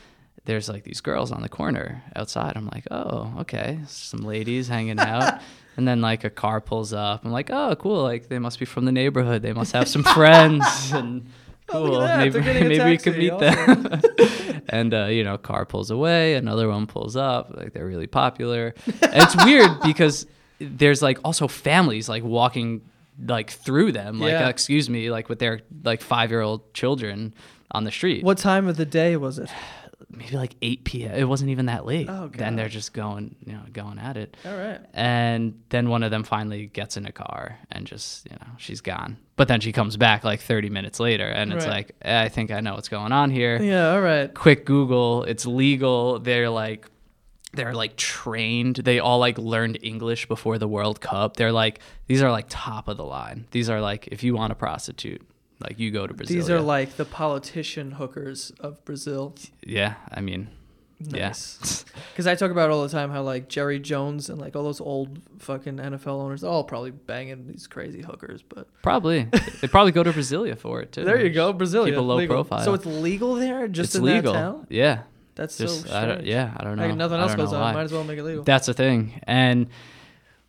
[0.46, 2.54] there's like these girls on the corner outside.
[2.56, 3.80] I'm like, "Oh, okay.
[3.88, 5.39] Some ladies hanging out."
[5.78, 7.24] and then like a car pulls up.
[7.26, 8.02] I'm like, "Oh, cool.
[8.02, 9.41] Like they must be from the neighborhood.
[9.44, 11.28] They must have some friends." And
[11.72, 12.00] cool.
[12.02, 12.18] that.
[12.20, 14.02] Maybe maybe we could meet them.
[14.70, 17.54] and uh, you know, car pulls away, another one pulls up.
[17.56, 18.74] Like they're really popular.
[18.86, 20.26] And it's weird because
[20.60, 22.82] there's like also families like walking
[23.26, 24.46] like through them, like Yeah.
[24.46, 27.34] uh, excuse me, like with their like five year old children
[27.72, 28.24] on the street.
[28.24, 29.50] What time of the day was it?
[30.15, 31.13] Maybe like eight p.m.
[31.15, 32.08] It wasn't even that late.
[32.10, 34.36] Oh, Then they're just going, you know, going at it.
[34.45, 34.80] All right.
[34.93, 38.82] And then one of them finally gets in a car and just, you know, she's
[38.82, 39.17] gone.
[39.36, 41.71] But then she comes back like 30 minutes later and it's Right.
[41.88, 43.62] like, eh, I think I know what's going on here.
[43.62, 43.91] Yeah.
[43.93, 44.34] All right.
[44.34, 46.19] Quick Google, it's legal.
[46.19, 46.88] They're like,
[47.54, 48.78] they're like trained.
[48.78, 51.36] They all like learned English before the World Cup.
[51.38, 53.45] They're like, these are like top of the line.
[53.52, 55.21] These are like, if you want a prostitute,
[55.62, 56.36] like you go to Brazil.
[56.36, 59.36] These are like the politician hookers of Brazil.
[59.65, 60.50] yeah, I mean,
[61.10, 61.86] Nice.
[62.12, 64.82] Because I talk about all the time how like Jerry Jones and like all those
[64.82, 68.43] old fucking NFL owners, all probably banging these crazy hookers.
[68.43, 69.24] But probably.
[69.62, 71.06] they probably go to Brasilia for it too.
[71.06, 71.86] there you go, Brazil.
[71.86, 72.36] Keep a low legal.
[72.36, 72.65] profile.
[72.65, 74.34] So it's legal there, just it's in legal.
[74.34, 74.67] that town.
[74.69, 75.04] Yeah.
[75.36, 76.88] That's Just so I don't, yeah, I don't know.
[76.88, 77.62] Like nothing else goes on.
[77.62, 77.74] why.
[77.74, 78.43] Might as well make it legal.
[78.43, 79.21] That's the thing.
[79.24, 79.67] And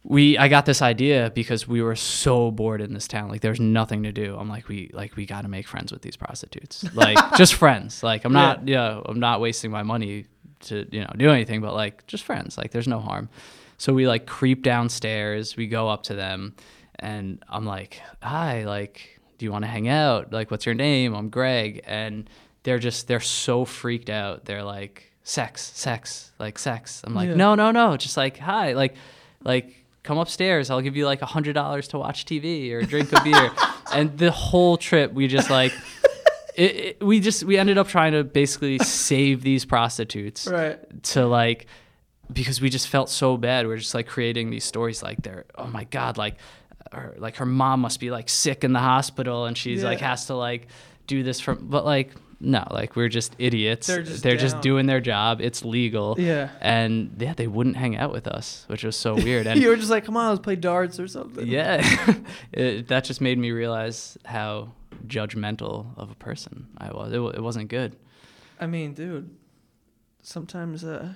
[0.05, 3.29] we I got this idea because we were so bored in this town.
[3.29, 4.37] Like there's nothing to do.
[4.37, 6.85] I'm like we like we got to make friends with these prostitutes.
[6.95, 8.03] Like just friends.
[8.03, 10.27] Like I'm not yeah, I'm not wasting my money
[10.62, 12.59] to, you know, do anything but like just friends.
[12.59, 13.29] Like there's no harm.
[13.79, 16.55] So we like creep downstairs, we go up to them
[16.99, 20.33] and I'm like, "Hi, like do you want to hang out?
[20.33, 21.15] Like what's your name?
[21.15, 22.29] I'm Greg." And
[22.65, 24.45] they're just they're so freaked out.
[24.45, 27.03] They're like sex, sex, like sex.
[27.05, 27.35] I'm like, Yeah.
[27.35, 27.97] "No, no, no.
[27.97, 28.95] Just like hi, like
[29.45, 33.12] like come upstairs i'll give you like a hundred dollars to watch tv or drink
[33.12, 33.51] a beer.
[33.95, 35.71] And the whole trip we just like
[36.57, 40.79] it, it, we just we ended up trying to basically save these prostitutes Right.
[41.05, 41.67] to like
[42.33, 43.67] because we just felt so bad.
[43.67, 46.37] We are just like creating these stories like they're oh my god like
[46.91, 50.27] her like her mom must be like sick in the hospital and she's like has
[50.27, 50.69] to like
[51.07, 52.12] do this from but like
[52.45, 56.51] no like we're just idiots They're just they're just doing their job it's legal Yeah.
[56.61, 59.77] and yeah they wouldn't hang out with us which was so weird and you were
[59.77, 61.47] just like, come on, let's play darts or something.
[61.47, 61.81] yeah
[62.53, 64.73] it, that just made me realize how
[65.07, 67.97] judgmental of a person i was it, it wasn't good
[68.61, 69.29] I mean, dude,
[70.23, 71.13] sometimes uh,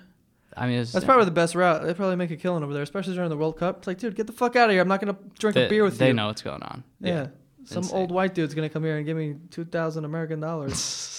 [0.56, 1.84] i mean it's, that's probably the best route.
[1.84, 3.78] They probably make a killing over there, especially during the World Cup.
[3.78, 4.80] It's like, dude, get the fuck out of here.
[4.82, 6.12] I'm not gonna drink they, a beer with they you.
[6.12, 7.28] They know what's going on Yeah.
[7.64, 7.98] Some Insane.
[7.98, 11.12] old white dude's gonna come here and give me two thousand American dollars.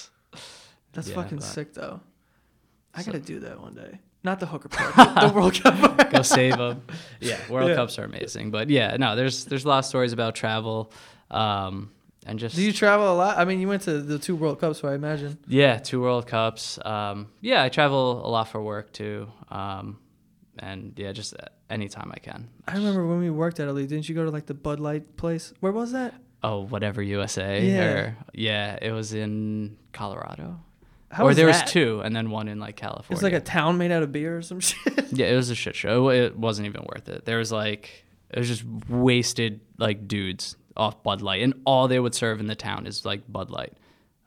[0.97, 2.01] That's Yeah, fucking but- sick, though.
[2.93, 3.99] I So- gotta do that one day.
[4.23, 6.10] Not the hooker part, the, World Cup.
[6.12, 6.81] go save them.
[7.21, 7.75] Yeah, World Yeah.
[7.75, 10.91] Cups are amazing, but yeah, no, there's there's a lot of stories about travel,
[11.29, 11.91] um,
[12.25, 13.38] and just Do you travel a lot?
[13.38, 15.38] I mean, you went to the two World Cups, so I imagine.
[15.47, 16.79] yeah, two World Cups.
[16.83, 19.99] Um, yeah, I travel a lot for work too, um,
[20.57, 21.36] and yeah, just
[21.69, 22.49] anytime I can.
[22.67, 23.88] I remember when we worked at Elite.
[23.89, 25.53] Didn't you go to like the Bud Light place?
[25.62, 26.15] Where was that?
[26.43, 27.63] Oh, whatever USA.
[27.65, 27.83] Yeah.
[27.86, 30.60] Or, yeah, it was in Colorado.
[31.12, 31.63] How or was there that?
[31.65, 33.15] was two, and then one in like California.
[33.15, 35.12] It's like a town made out of beer or some shit.
[35.13, 36.10] Yeah, it was a shit show.
[36.10, 37.24] It, it wasn't even worth it.
[37.26, 42.00] There was like it was just wasted like dudes off Bud Light, and all they
[42.00, 43.74] would serve in the town is like Bud Light.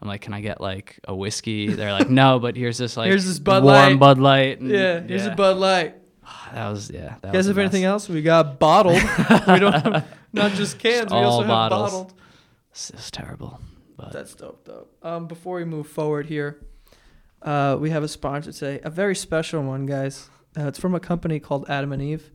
[0.02, 1.68] I'm like, can I get like a whiskey?
[1.74, 3.98] They're like, no, but here's this like Here's this Bud warm Light.
[3.98, 4.60] Bud Light.
[4.60, 5.96] and- yeah, here's a Bud Light.
[6.24, 7.16] Ah, that was yeah.
[7.20, 8.94] That Guys, was if anything else, we got bottled.
[9.46, 11.10] we don't have not just cans.
[11.10, 11.90] we All also have bottles.
[11.90, 12.14] bottled.
[12.70, 13.60] It's, it's terrible.
[14.00, 14.96] But That's dope, dope.
[15.02, 16.58] Um, before we move forward here,
[17.42, 20.28] uh, we have a sponsor today, a very special one, guys.
[20.58, 22.30] Uh, it's from a company called Adam and Eve,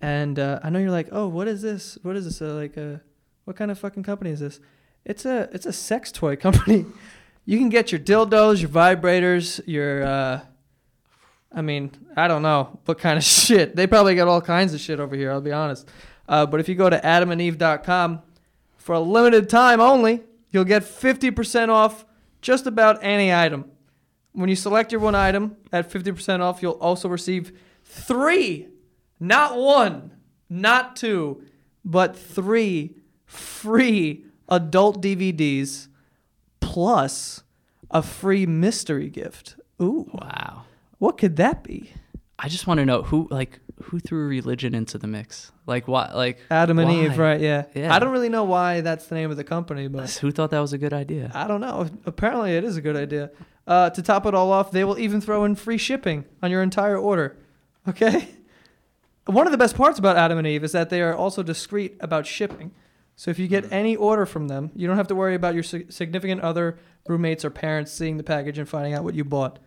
[0.00, 1.98] and uh, I know you're like, oh, what is this?
[2.02, 2.42] What is this?
[2.42, 2.98] Uh, like, uh,
[3.44, 4.60] what kind of fucking company is this?
[5.04, 6.86] It's a it's a sex toy company.
[7.44, 10.40] you can get your dildos, your vibrators, your uh,
[11.54, 13.76] I mean, I don't know what kind of shit.
[13.76, 15.30] They probably got all kinds of shit over here.
[15.30, 15.88] I'll be honest.
[16.28, 18.22] Uh, but if you go to adamandeve.com
[18.76, 20.22] for a limited time only,
[20.52, 22.04] you'll get 50% off
[22.40, 23.70] just about any item.
[24.32, 28.68] When you select your one item at 50% off, you'll also receive three,
[29.18, 30.12] not one,
[30.48, 31.42] not two,
[31.84, 35.88] but three free adult DVDs
[36.60, 37.42] plus
[37.90, 39.56] a free mystery gift.
[39.80, 40.64] Ooh, wow.
[40.98, 41.90] what could that be?
[42.38, 45.52] I just want to know who like who threw religion into the mix.
[45.66, 46.14] Like what?
[46.14, 47.40] Like Adam and Eve, right?
[47.40, 47.64] Yeah.
[47.74, 47.94] Yeah.
[47.94, 50.60] I don't really know why that's the name of the company, but Who thought that
[50.60, 51.30] was a good idea?
[51.34, 51.88] I don't know.
[52.06, 53.30] Apparently, it is a good idea.
[53.66, 56.62] Uh, to top it all off, they will even throw in free shipping on your
[56.62, 57.36] entire order.
[57.88, 58.28] Okay?
[59.26, 61.96] One of the best parts about Adam and Eve is that they are also discreet
[62.00, 62.72] about shipping.
[63.14, 65.62] So if you get any order from them, you don't have to worry about your
[65.62, 69.58] significant other, roommates, or parents seeing the package and finding out what you bought.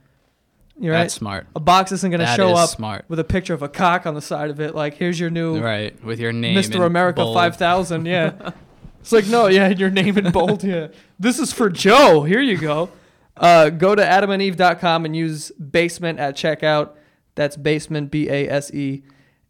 [0.77, 1.03] You're right.
[1.03, 1.47] That's smart.
[1.55, 3.05] A box isn't going to That show is up smart.
[3.07, 4.75] with a picture of a cock on the side of it.
[4.75, 6.57] Like, here's your new Right, with your name.
[6.57, 6.85] Mr.
[6.85, 7.35] America bold.
[7.35, 8.05] 5000.
[8.05, 8.51] Yeah.
[8.99, 10.63] it's like, no, yeah, your name in bold.
[10.63, 10.88] Yeah.
[11.17, 12.23] This is for Joe.
[12.23, 12.89] Here you go.
[13.38, 16.91] Uh, go to adamandeve.com and use basement at checkout.
[17.35, 19.03] That's basement, B A S E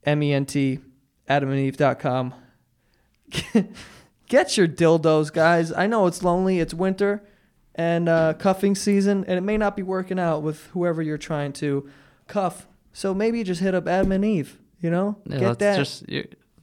[0.03, 0.79] M E N T,
[1.29, 2.33] adamandeve.com.
[4.27, 5.71] Get your dildos, guys.
[5.71, 7.23] I know it's lonely, it's winter
[7.75, 11.53] and uh, cuffing season, and it may not be working out with whoever you're trying
[11.53, 11.89] to
[12.27, 12.67] cuff.
[12.93, 15.17] So maybe just hit up Adam and Eve, you know?
[15.25, 15.77] Yeah, Get that.
[15.77, 16.05] just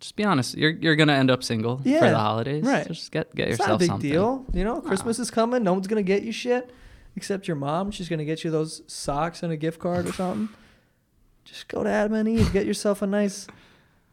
[0.01, 0.57] just be honest.
[0.57, 2.65] You're you're gonna end up single for the holidays.
[2.65, 2.87] right.
[2.89, 4.11] Just get get It's yourself not a big something.
[4.11, 4.47] deal.
[4.53, 5.63] You know, Christmas is coming.
[5.63, 6.71] No one's gonna get you shit
[7.15, 7.91] except your mom.
[7.91, 10.49] She's gonna get you those socks and a gift card or something.
[11.45, 12.53] Just go to Adam and Eve.
[12.53, 13.47] Get yourself a nice,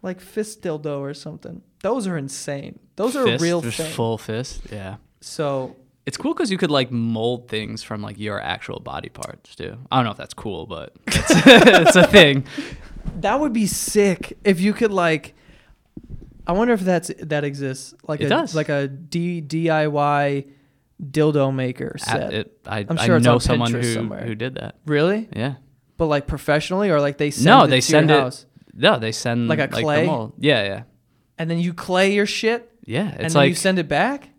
[0.02, 1.62] like fist dildo or something.
[1.82, 2.80] Those are insane.
[2.98, 3.92] Those are Fist, real just thing.
[3.94, 4.64] full fist.
[4.72, 4.96] Yeah.
[5.22, 9.56] So It's cool because you could like mold things from like your actual body parts
[9.56, 9.78] too.
[9.92, 12.46] I don't know if that's cool, but it's, it's a thing.
[13.18, 15.36] that would be sick if you could like.
[16.48, 17.94] I wonder if that's that exists.
[18.08, 18.56] Like It a does.
[18.56, 20.48] like a D, DIY
[21.02, 22.34] dildo maker I, set.
[22.34, 24.26] it, I, I'm I sure it's know on someone Pinterest who somewhere.
[24.26, 24.76] who did that.
[24.88, 25.30] really?
[25.36, 25.56] Yeah.
[25.98, 28.46] But like professionally, or like they send No, it they to send your it- house?
[28.74, 30.06] No, they send Like a clay?
[30.08, 30.34] mold.
[30.40, 30.84] Yeah, yeah,
[31.38, 33.02] and then you clay your shit, yeah.
[33.12, 34.30] and It's then like you send it back.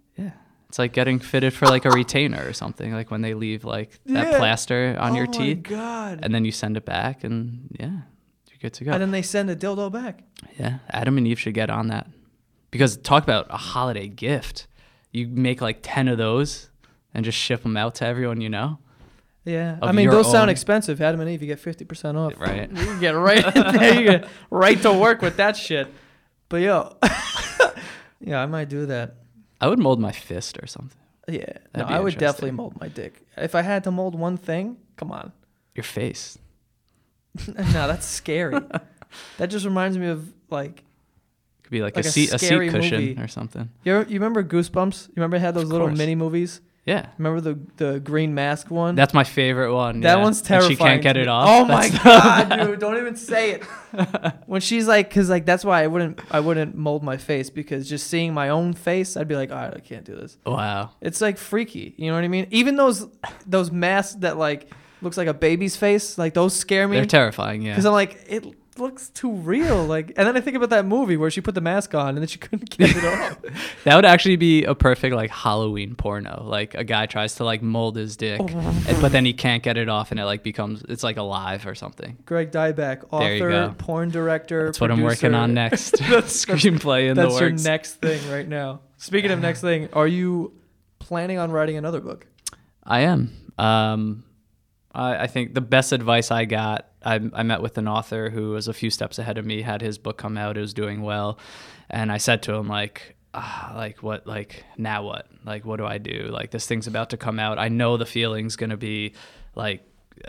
[0.70, 2.92] It's like getting fitted for like a retainer or something.
[2.92, 4.38] Like when they leave like that Yeah.
[4.38, 6.20] plaster on your oh teeth, my god!
[6.22, 8.92] and then you send it back, and yeah, you're good to go.
[8.92, 10.20] And then they send a dildo back.
[10.60, 12.06] Yeah, Adam and Eve should get on that.
[12.70, 14.68] Because talk about a holiday gift.
[15.10, 16.70] You make like 10 of those
[17.12, 18.78] and just ship them out to everyone you know.
[19.44, 21.00] Yeah, I mean your those sound expensive.
[21.00, 22.34] Adam and Eve, you get fifty percent off.
[22.38, 22.70] Right.
[22.76, 23.94] You get right there.
[24.00, 25.88] You get right to work with that shit.
[26.48, 26.96] But yo,
[28.20, 29.16] yeah, I might do that.
[29.60, 30.96] I would mold my fist or something.
[31.28, 33.22] Yeah, no, I would definitely mold my dick.
[33.36, 35.32] If I had to mold one thing, come on.
[35.74, 36.38] Your face.
[37.46, 38.58] no, that's scary.
[39.38, 40.82] that just reminds me of like
[41.62, 43.20] Could be like, Like a seat a seat cushion movie.
[43.20, 43.70] or something.
[43.84, 43.94] you.
[43.94, 45.08] Ever, you remember Goosebumps?
[45.08, 46.60] You remember it had those little mini movies?
[46.86, 47.06] Yeah.
[47.18, 48.94] Remember the the green mask one?
[48.94, 50.00] That's my favorite one.
[50.00, 50.22] That yeah.
[50.22, 50.70] one's And terrifying.
[50.70, 51.46] she can't get it off.
[51.48, 52.78] Oh my god, dude!
[52.80, 53.64] Don't even say it.
[54.46, 57.88] when she's like, because like that's why I wouldn't I wouldn't mold my face because
[57.88, 60.38] just seeing my own face, I'd be like, all right, I can't do this.
[60.46, 60.92] Wow.
[61.00, 61.94] It's like freaky.
[61.98, 62.46] You know what I mean?
[62.50, 63.06] Even those
[63.46, 64.70] those masks that like
[65.02, 67.72] looks like a baby's face, like those scare me They're terrifying, yeah.
[67.72, 68.44] because I'm like it
[68.80, 69.84] looks too real.
[69.84, 72.18] Like, and then I think about that movie where she put the mask on and
[72.18, 73.38] then she couldn't get it off.
[73.84, 76.42] That would actually be a perfect like Halloween porno.
[76.44, 79.76] Like a guy tries to like mold his dick, and, but then he can't get
[79.76, 82.16] it off, and it like becomes it's like alive or something.
[82.24, 84.66] Greg Dybec, author, porn director.
[84.66, 85.90] That's what I'm working on next.
[85.98, 88.80] That's- Screenplay in That's the your next thing right now.
[88.96, 90.52] Speaking of next thing, are you
[90.98, 92.26] planning on writing another book?
[92.84, 93.32] I am.
[93.58, 94.24] Um,
[94.94, 98.50] I, I think the best advice I got, I, I met with an author who
[98.50, 101.02] was a few steps ahead of me, had his book come out, it was doing
[101.02, 101.38] well,
[101.88, 105.86] and I said to him like, ah, like what, like now what, like what do
[105.86, 106.28] I do?
[106.30, 107.58] Like this thing's about to come out.
[107.58, 109.14] I know the feeling's gonna be
[109.54, 109.82] like.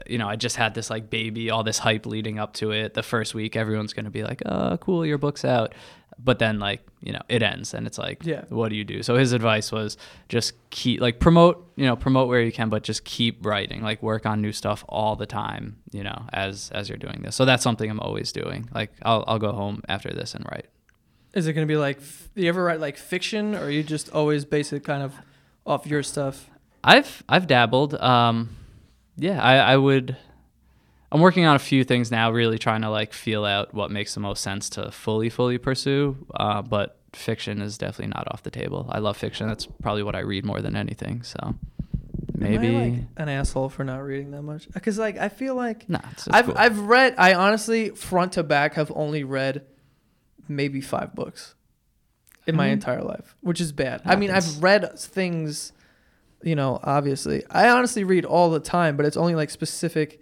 [0.07, 2.93] You know, I just had this like baby, all this hype leading up to it.
[2.93, 5.73] The first week, everyone's gonna be like, "Oh, cool, your book's out,"
[6.23, 8.43] but then like, you know, it ends, and it's like, Yeah.
[8.49, 9.01] what do you do?
[9.03, 9.97] So his advice was
[10.29, 14.03] just keep like promote, you know, promote where you can, but just keep writing, like
[14.03, 17.35] work on new stuff all the time, you know, as as you're doing this.
[17.35, 18.69] So that's something I'm always doing.
[18.73, 20.67] Like I'll I'll go home after this and write.
[21.33, 24.09] Is it going to be like, f- you ever write like fiction or you just
[24.11, 25.13] always base it kind of
[25.65, 26.49] off your stuff?
[26.83, 27.95] I've I've dabbled.
[27.95, 28.57] Um,
[29.17, 30.17] yeah, I I would.
[31.11, 34.13] I'm working on a few things now, really trying to like feel out what makes
[34.13, 36.15] the most sense to fully fully pursue.
[36.33, 38.85] Uh, but fiction is definitely not off the table.
[38.89, 39.47] I love fiction.
[39.47, 41.23] That's probably what I read more than anything.
[41.23, 41.55] So
[42.33, 42.69] maybe.
[42.69, 44.69] I like an asshole for not reading that much?
[44.71, 46.55] Because like I feel like Nah, I've cool.
[46.57, 47.15] I've read.
[47.17, 49.63] I honestly front to back have only read
[50.47, 51.55] maybe five books
[52.47, 52.73] in my Mhm.
[52.73, 54.01] entire life, which is bad.
[54.05, 55.73] I mean, I've read things,
[56.41, 56.79] you know.
[56.83, 60.21] Obviously, I honestly read all the time, but it's only like specific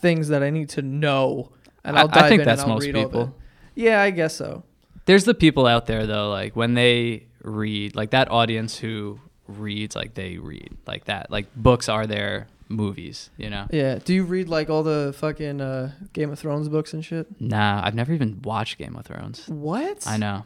[0.00, 1.50] things that I need to know,
[1.84, 3.12] and I- I'll I dive think in that's and I'll most read all of it.
[3.12, 3.34] people.
[3.74, 4.64] Yeah, I guess so.
[5.06, 9.96] There's the people out there though, like when they read, like that audience who reads,
[9.96, 11.30] like they read, like that.
[11.30, 13.66] Like books are their movies, you know.
[13.70, 13.98] Yeah.
[14.04, 17.26] Do you read like all the fucking uh, Game of Thrones books and shit?
[17.40, 19.48] Nah, I've never even watched Game of Thrones.
[19.48, 20.06] What?
[20.06, 20.44] I know.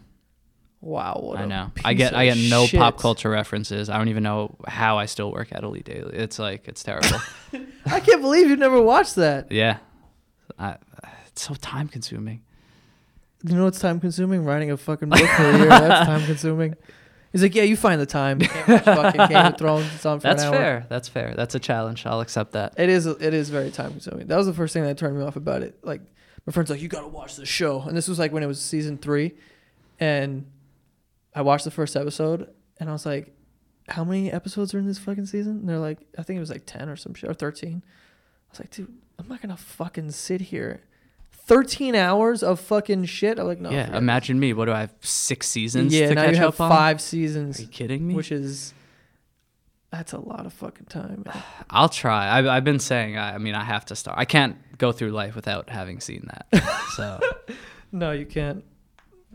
[0.82, 1.34] Wow.
[1.36, 1.70] I know.
[1.84, 3.88] I get I get no pop culture references.
[3.88, 6.16] I don't even know how I still work at Elite Daily.
[6.16, 7.20] It's like it's terrible.
[7.86, 9.50] I can't believe you've never watched that.
[9.52, 9.78] yeah,
[10.58, 10.76] I,
[11.28, 12.42] it's so time consuming.
[13.44, 14.44] You know what's time consuming?
[14.44, 15.68] Writing a fucking book for a year.
[15.68, 16.74] That's time consuming.
[17.30, 18.40] He's like, yeah, you find the time.
[18.40, 19.86] Can't watch fucking Game of Thrones.
[19.94, 20.60] It's on for That's an hour.
[20.60, 20.86] fair.
[20.88, 21.34] That's fair.
[21.34, 22.04] That's a challenge.
[22.06, 22.74] I'll accept that.
[22.76, 23.06] It is.
[23.06, 24.26] It is very time consuming.
[24.26, 25.78] That was the first thing that turned me off about it.
[25.82, 26.02] Like
[26.44, 28.60] my friend's like, you gotta watch the show, and this was like when it was
[28.60, 29.34] season three,
[29.98, 30.46] and
[31.34, 33.34] I watched the first episode, and I was like,
[33.88, 35.58] how many episodes are in this fucking season?
[35.58, 37.82] And they're like, I think it was like ten or some shit or thirteen.
[37.84, 40.82] I was like, dude, I'm not gonna fucking sit here.
[41.44, 43.38] 13 hours of fucking shit.
[43.38, 43.70] I'm like, no.
[43.70, 44.52] yeah, imagine me.
[44.52, 44.94] What do I have?
[45.00, 46.70] Six seasons yeah, to now catch you have up on?
[46.70, 48.14] five Are seasons, you kidding me?
[48.14, 48.72] which is
[49.90, 51.24] that's a lot of fucking time.
[51.26, 51.42] man.
[51.70, 52.38] I'll try.
[52.38, 53.18] I've, I've been saying.
[53.18, 54.18] I, I mean, I have to start.
[54.18, 56.86] I can't go through life without having seen that.
[56.96, 57.20] so
[57.92, 58.64] no, you can't.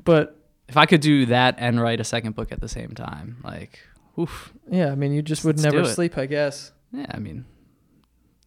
[0.04, 3.38] But if I could do that and write a second book at the same time,
[3.44, 3.80] like,
[4.20, 4.54] oof.
[4.70, 5.94] yeah, I mean, you just would Let's never do it.
[5.94, 6.72] sleep, I guess.
[6.92, 7.46] Yeah, I mean,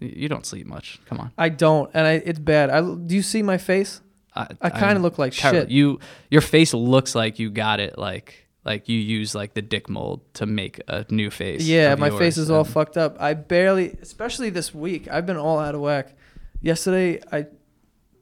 [0.00, 1.00] y- you don't sleep much.
[1.06, 1.32] Come on.
[1.38, 2.70] I don't, and I it's bad.
[2.70, 4.00] I do you see my face?
[4.34, 5.62] I, I kind of I'm look like terrible.
[5.62, 5.70] shit.
[5.70, 5.98] You,
[6.30, 7.98] your face looks like you got it.
[7.98, 11.62] Like, like you use like the dick mold to make a new face.
[11.64, 13.16] Yeah, of my face is all and- fucked up.
[13.20, 16.14] I barely, especially this week, I've been all out of whack.
[16.60, 17.46] Yesterday, I,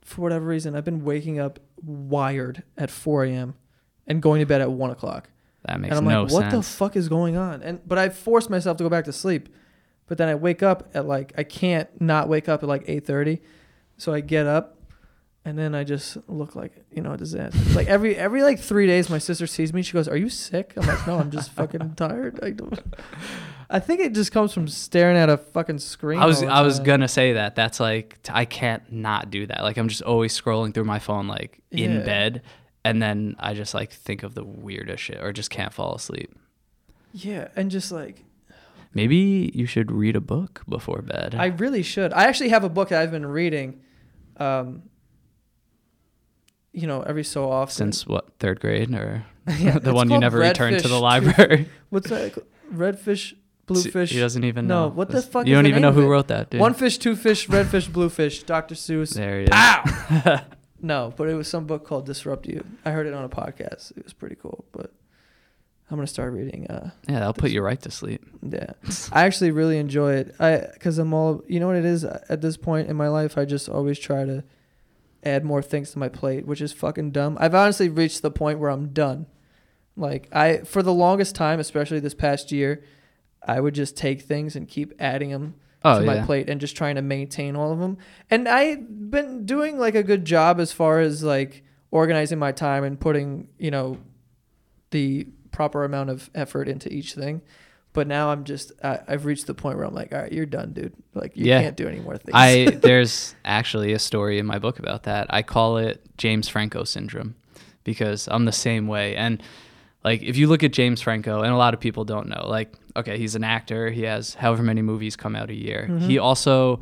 [0.02, 3.54] for whatever reason, I've been waking up wired at 4 a.m.
[4.08, 5.30] and going to bed at 1 o'clock.
[5.64, 6.00] That makes sense.
[6.00, 7.62] and I'm no like, what the fuck is going on?
[7.62, 9.48] And but I forced myself to go back to sleep.
[10.06, 13.40] But then I wake up at like I can't not wake up at like 8:30.
[13.98, 14.76] So I get up
[15.44, 17.58] and then I just look like you know a disaster.
[17.74, 19.82] like every every like three days, my sister sees me.
[19.82, 22.78] She goes, "Are you sick?" I'm like, "No, I'm just fucking tired." I don't.
[23.70, 26.18] I think it just comes from staring at a fucking screen.
[26.20, 27.54] I was I was gonna say that.
[27.54, 29.62] That's like I can't not do that.
[29.62, 32.00] Like I'm just always scrolling through my phone like in Yeah.
[32.04, 32.42] bed,
[32.88, 36.34] and then I just like think of the weirdest shit or just can't fall asleep.
[37.12, 38.24] Yeah, and just like
[38.94, 41.34] Maybe you should read a book before bed.
[41.38, 42.12] I really should.
[42.12, 43.80] I actually have a book that I've been reading.
[44.38, 44.84] Um,
[46.72, 47.92] you know, every so often.
[47.92, 49.24] since what third grade or
[49.58, 51.68] Yeah, the one you never returned to Redfish the Two- library.
[51.90, 52.34] What's that?
[52.72, 54.10] Redfish, See, bluefish.
[54.10, 54.82] He doesn't even know.
[54.84, 54.94] No, know.
[54.94, 56.60] what the fuck You don't even know who wrote that, dude.
[56.60, 58.42] One fish, two fish, red fish, blue fish.
[58.42, 58.74] Dr.
[58.74, 59.14] Seuss.
[59.14, 59.50] There he is.
[59.52, 60.40] Ow!
[60.80, 62.64] No, but it was some book called Disrupt You.
[62.84, 63.96] I heard it on a podcast.
[63.96, 64.64] It was pretty cool.
[64.72, 64.92] But
[65.90, 66.66] I'm gonna start reading.
[66.68, 68.24] Uh, Yeah, that'll put you right to sleep.
[68.42, 68.72] yeah,
[69.12, 70.34] I actually really enjoy it.
[70.38, 73.36] I because I'm all you know what it is at this point in my life.
[73.38, 74.44] I just always try to
[75.24, 77.36] add more things to my plate, which is fucking dumb.
[77.40, 79.26] I've honestly reached the point where I'm done.
[79.96, 82.84] Like I, for the longest time, especially this past year,
[83.44, 86.26] I would just take things and keep adding them Oh to my yeah.
[86.26, 87.98] plate and just trying to maintain all of them.
[88.30, 92.84] And I've been doing like a good job as far as like organizing my time
[92.84, 93.98] and putting, you know,
[94.90, 97.42] the proper amount of effort into each thing.
[97.92, 100.46] But now I'm just I, I've reached the point where I'm like, all right, you're
[100.46, 100.92] done, dude.
[101.14, 101.62] Like you Yeah.
[101.62, 102.32] can't do any more things.
[102.34, 105.26] I there's actually a story in my book about that.
[105.30, 107.34] I call it James Franco syndrome
[107.84, 109.16] because I'm the same way.
[109.16, 109.42] And
[110.04, 112.74] like if you look at James Franco, and a lot of people don't know, like
[112.96, 113.90] okay, he's an actor.
[113.90, 115.86] He has however many movies come out a year.
[115.90, 116.00] Mhm.
[116.02, 116.80] He also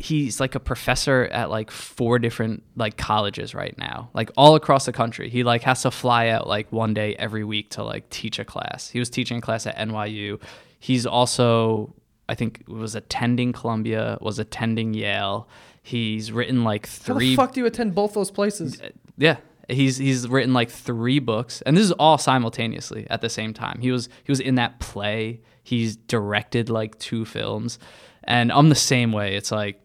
[0.00, 4.86] he's like a professor at like four different like colleges right now like all across
[4.86, 8.08] the country he like has to fly out like one day every week to like
[8.08, 10.40] teach a class he was teaching a class at nyu
[10.80, 11.94] he's also
[12.26, 15.46] i think was attending columbia was attending yale
[15.82, 18.80] he's written like three How the fuck do you attend both those places?
[19.18, 19.36] yeah
[19.68, 23.80] he's he's written like three books and this is all simultaneously at the same time.
[23.80, 25.40] He was he was in that play.
[25.62, 27.78] He's directed like two films
[28.24, 29.36] and i'm the same way.
[29.36, 29.78] It's like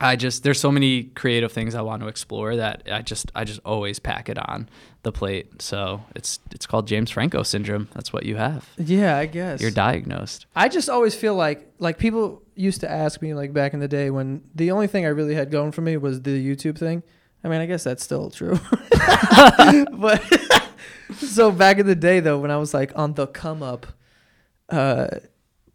[0.00, 3.44] i just there's so many creative things i want to explore that i just i
[3.44, 4.68] just always pack it on
[5.04, 5.62] the plate.
[5.62, 7.88] So it's it's called james franco syndrome.
[7.94, 8.68] That's what you have.
[8.78, 9.60] Yeah, I guess.
[9.60, 10.46] you're diagnosed.
[10.56, 13.88] I just always feel like like people used to ask me like back in the
[13.88, 17.02] day when the only thing I really had going for me was the YouTube thing.
[17.44, 18.58] I mean, I guess that's still true.
[19.92, 20.22] but
[21.16, 23.86] so back in the day though, when I was like on the come up,
[24.70, 25.08] uh,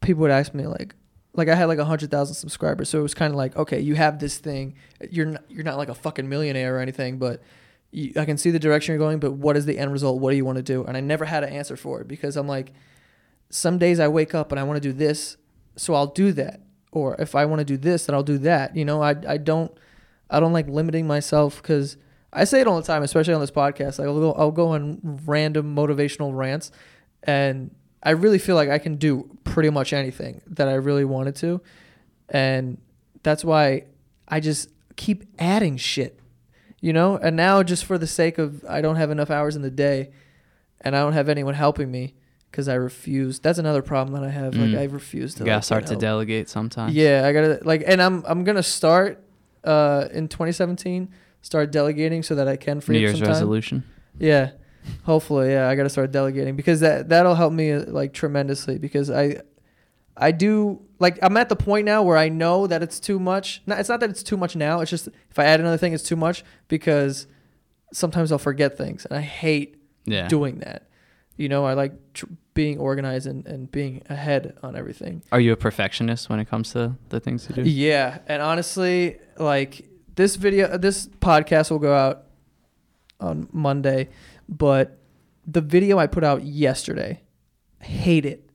[0.01, 0.95] people would ask me like,
[1.33, 3.79] like I had like a hundred thousand subscribers, so it was kind of like, okay,
[3.79, 4.75] you have this thing,
[5.11, 7.41] you're not, you're not like a fucking millionaire or anything, but
[7.91, 10.19] you, I can see the direction you're going, but what is the end result?
[10.19, 10.83] What do you want to do?
[10.83, 12.73] And I never had an answer for it because I'm like,
[13.49, 15.37] some days I wake up and I want to do this,
[15.75, 16.61] so I'll do that.
[16.91, 18.75] Or if I want to do this, then I'll do that.
[18.75, 19.71] You know, I I don't
[20.29, 21.97] I don't like limiting myself because
[22.31, 23.99] I say it all the time, especially on this podcast.
[23.99, 26.71] Like I'll go I'll go on random motivational rants,
[27.23, 31.35] and I really feel like I can do pretty much anything that I really wanted
[31.37, 31.61] to,
[32.29, 32.77] and
[33.23, 33.85] that's why
[34.27, 36.19] I just keep adding shit,
[36.79, 37.17] you know.
[37.17, 40.11] And now just for the sake of I don't have enough hours in the day,
[40.81, 42.13] and I don't have anyone helping me
[42.51, 43.39] because I refuse.
[43.39, 44.53] That's another problem that I have.
[44.53, 44.73] Mm.
[44.73, 45.39] Like I refuse to.
[45.39, 46.01] you gotta like, start to help.
[46.01, 49.23] delegate sometimes Yeah, I gotta like, and I'm I'm gonna start
[49.63, 51.09] uh in 2017
[51.41, 53.33] start delegating so that I can free new up year's some time.
[53.33, 53.83] resolution
[54.17, 54.51] Yeah,
[55.03, 59.09] hopefully, yeah, I gotta start delegating because that that'll help me uh, like tremendously because
[59.09, 59.37] I
[60.17, 63.61] I do like I'm at the point now where I know that it's too much.
[63.65, 64.81] Not, it's not that it's too much now.
[64.81, 67.27] It's just if I add another thing, it's too much because
[67.93, 70.89] sometimes I'll forget things and I hate yeah doing that.
[71.37, 72.25] You know, I like tr-
[72.59, 75.23] being organized and, and being ahead on everything.
[75.31, 79.17] are you a perfectionist when it comes to the things you do Yeah, and honestly,
[79.37, 82.25] like this video, this podcast will go out
[83.21, 84.09] on Monday,
[84.49, 84.97] but
[85.47, 87.21] the video I put out yesterday,
[87.79, 88.49] I hate it.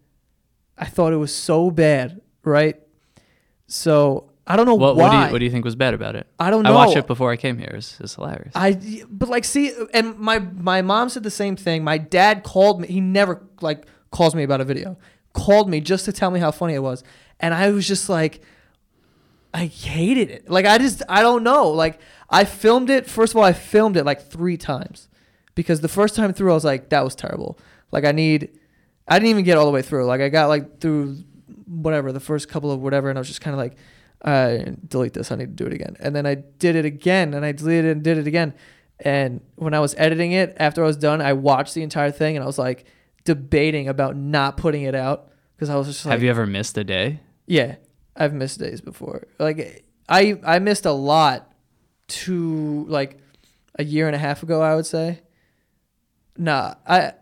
[0.77, 2.77] I thought it was so bad, right?
[3.69, 5.03] So I don't know what, why.
[5.03, 6.77] what do you what do you think was bad about it I don't know.
[6.77, 7.73] I watched it before I came here.
[7.75, 8.53] It's, it's hilarious.
[8.55, 11.83] I but like see and my my mom said the same thing.
[11.83, 12.88] My dad called me.
[12.88, 14.96] He never like calls me about a video.
[15.33, 17.03] Called me just to tell me how funny it was.
[17.40, 18.40] And I was just like
[19.53, 20.48] I hated it.
[20.48, 21.68] Like I just I don't know.
[21.68, 22.00] Like
[22.31, 25.09] I filmed it first of all I filmed it like 3 times.
[25.57, 27.59] Because the first time through I was like that was terrible.
[27.91, 28.57] Like I need
[29.09, 30.07] I didn't even get all the way through.
[30.07, 31.18] Like I got like through
[31.66, 33.76] whatever the first couple of whatever and I was just kind of like
[34.24, 35.32] uh, delete this.
[35.32, 35.97] I need to do it again.
[35.99, 38.55] And then I did it again, and I deleted it and did it again.
[39.01, 42.34] And when I was editing it, after I was done, I watched the entire thing,
[42.34, 42.86] and I was like
[43.25, 46.77] debating about not putting it out because I was just like, Have you ever missed
[46.79, 47.20] a day?
[47.47, 47.77] yeah,
[48.16, 49.27] I've missed days before.
[49.39, 51.53] Like I I missed a lot
[52.09, 53.18] two like
[53.79, 55.20] a year and a half ago, I would say.
[56.37, 57.14] Nah, I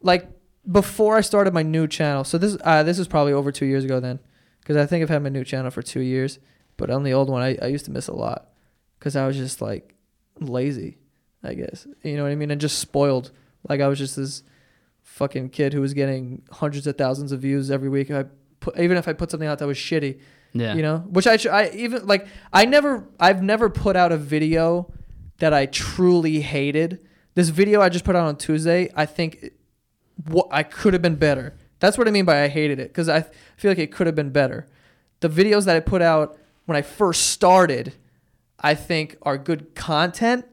[0.00, 0.28] like
[0.70, 2.24] before I started my new channel.
[2.24, 4.18] So this uh, this is probably over two years ago then,
[4.60, 6.38] because I think I've had my new channel for two years.
[6.76, 8.48] But on the old one, I, I used to miss a lot,
[8.98, 9.94] because I was just like
[10.40, 10.98] lazy,
[11.42, 11.86] I guess.
[12.02, 12.50] You know what I mean?
[12.50, 13.32] And just spoiled.
[13.68, 14.42] Like I was just this
[15.16, 18.10] fucking kid who was getting hundreds of thousands of views every week.
[18.10, 18.26] I
[18.60, 20.20] put, even if I put something out that was shitty,
[20.52, 20.74] Yeah.
[20.74, 24.92] you know, which I, I even like, I never, I've never put out a video
[25.38, 27.00] that I truly hated.
[27.34, 29.52] This video I just put out on Tuesday, I think
[30.28, 31.54] what I could have been better.
[31.80, 33.24] That's what I mean by I hated it because I
[33.56, 34.66] feel like it could have been better.
[35.20, 36.36] The videos that I put out
[36.66, 37.94] when I first started,
[38.60, 40.44] I think are good content,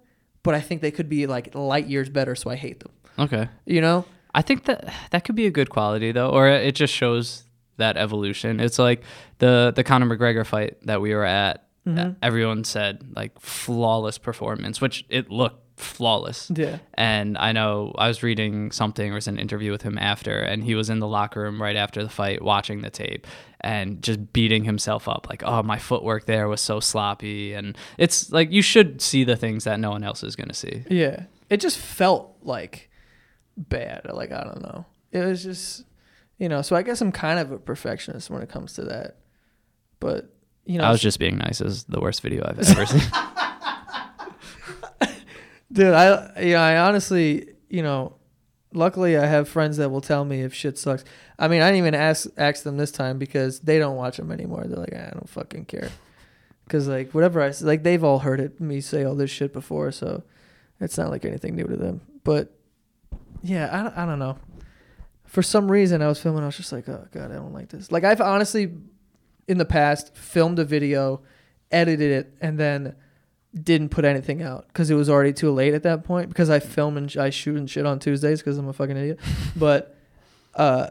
[0.41, 2.91] but I think they could be like light years better, so I hate them.
[3.19, 3.49] Okay.
[3.65, 4.05] You know?
[4.33, 7.43] I think that that could be a good quality though, or it just shows
[7.77, 8.59] that evolution.
[8.59, 9.03] It's like
[9.39, 11.67] the the Conor McGregor fight that we were at.
[11.87, 12.15] Mhm.
[12.21, 16.51] Everyone said like flawless performance, which it looked flawless.
[16.55, 16.77] Yeah.
[16.93, 20.63] And I know I was reading something or was an interview with him after, and
[20.63, 23.27] he was in the locker room right after the fight watching the tape
[23.61, 27.53] and just beating himself up like, oh, my footwork there was so sloppy.
[27.53, 30.53] And it's like you should see the things that no one else is going to
[30.55, 30.83] see.
[30.89, 31.23] Yeah.
[31.49, 32.89] It just felt like
[33.57, 34.01] bad.
[34.11, 34.85] Like I don't know.
[35.11, 35.83] It was just
[36.37, 39.17] you know, so I guess I'm kind of a perfectionist when it comes to that.
[39.99, 40.33] But
[40.65, 41.61] you know I was just being nice.
[41.61, 43.01] Was the worst video I've ever seen.
[45.71, 48.15] dude, I yeah, I honestly, you know,
[48.73, 51.03] luckily I have friends that will tell me if shit sucks.
[51.39, 54.31] I mean, I didn't even ask ask them this time because they don't watch them
[54.31, 54.65] anymore.
[54.65, 55.89] They're like, "Ah, I don't fucking care.
[56.69, 59.91] Cuz like whatever I like they've all heard it me say all this shit before,
[59.91, 60.23] so
[60.79, 62.01] it's not like anything new to them.
[62.23, 62.57] But
[63.43, 64.37] yeah, I don't, I don't know.
[65.25, 67.69] For some reason I was filming I was just like, "Oh god, I don't like
[67.69, 68.71] this." Like I've honestly
[69.47, 71.21] in the past filmed a video,
[71.71, 72.95] edited it and then
[73.53, 76.59] didn't put anything out because it was already too late at that point because I
[76.59, 79.19] film and sh- I shoot and shit on Tuesdays because I'm a fucking idiot.
[79.55, 79.95] but
[80.55, 80.89] uh,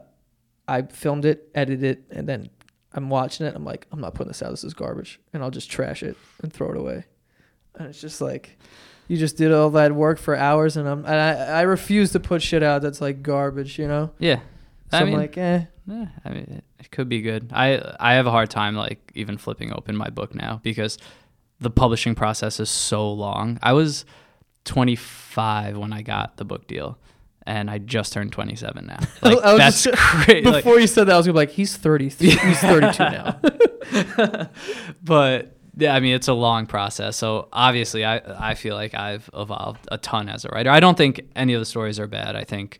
[0.68, 2.50] I filmed it, edited it, and then
[2.92, 3.54] I'm watching it.
[3.54, 4.50] I'm like, I'm not putting this out.
[4.50, 7.04] This is garbage, and I'll just trash it and throw it away.
[7.74, 8.58] And it's just like,
[9.12, 12.20] you just did all that work for hours, and I'm and I I refuse to
[12.20, 14.10] put shit out that's like garbage, you know.
[14.18, 14.40] yeah.
[14.90, 15.64] So I I'm mean- like, eh.
[15.86, 17.50] Yeah, I mean, it could be good.
[17.52, 20.96] I I have a hard time like even flipping open my book now because
[21.60, 23.58] the publishing process is so long.
[23.62, 24.04] I was
[24.64, 26.98] 25 when I got the book deal,
[27.46, 28.98] and I just turned 27 now.
[29.22, 30.28] Like that's just-.
[30.28, 32.08] Like, Before you said that, I was gonna be like, he's thirty.
[32.08, 33.40] He's thirty-two now.
[35.02, 37.16] but I mean, it's a long process.
[37.16, 38.20] So obviously, I
[38.50, 40.70] I feel like I've evolved a ton as a writer.
[40.70, 42.36] I don't think any of the stories are bad.
[42.36, 42.78] I think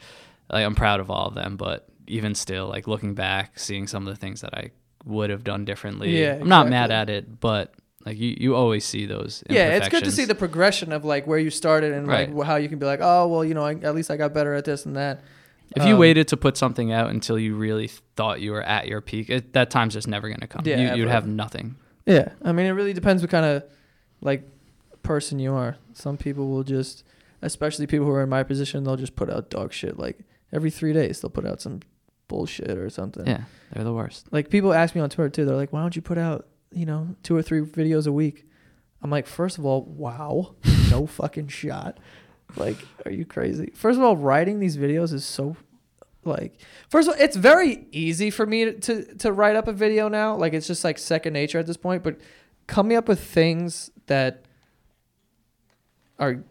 [0.51, 4.07] like, I'm proud of all of them, but even still, like looking back, seeing some
[4.07, 4.71] of the things that I
[5.05, 6.21] would have done differently.
[6.21, 7.73] Yeah, I'm not mad at it, but
[8.05, 9.43] like you, you always see those.
[9.49, 12.31] Yeah, it's good to see the progression of like where you started and Right.
[12.33, 14.35] like how you can be like, oh well, you know, I, at least I got
[14.35, 15.23] better at this and that.
[15.75, 18.89] If you Um, waited to put something out until you really thought you were at
[18.89, 20.63] your peak, it, that time's just never going to come.
[20.67, 21.77] Yeah, you, you'd have nothing.
[22.07, 23.65] Yeah, I mean, it really depends what kind of
[24.21, 24.49] like
[25.03, 25.77] person you are.
[25.93, 27.05] Some people will just,
[27.43, 30.19] especially people who are in my position, they'll just put out dog shit like
[30.53, 31.21] every three days.
[31.21, 31.81] They'll put out some
[32.29, 33.27] bullshit or something.
[33.27, 34.33] Yeah, they're the worst.
[34.33, 35.45] Like people ask me on Twitter too.
[35.45, 38.47] They're like, why don't you put out, you know, two or three videos a week?
[39.03, 40.55] I'm like, first of all, wow,
[40.91, 41.99] no fucking shot.
[42.57, 43.73] Like, are you crazy?
[43.75, 45.57] First of all, writing these videos is so
[46.25, 49.73] like first of all, it's very easy for me to, to to write up a
[49.73, 50.37] video now.
[50.37, 52.19] Like it's just like second nature at this point, but
[52.67, 54.45] coming up with things that
[56.19, 56.45] are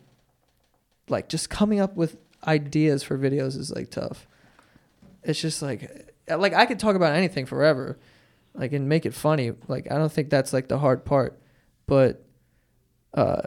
[1.07, 4.27] like just coming up with ideas for videos is like tough.
[5.23, 7.97] It's just like like I could talk about anything forever,
[8.53, 9.51] like and make it funny.
[9.67, 11.39] Like I don't think that's like the hard part,
[11.87, 12.25] but
[13.13, 13.41] uh,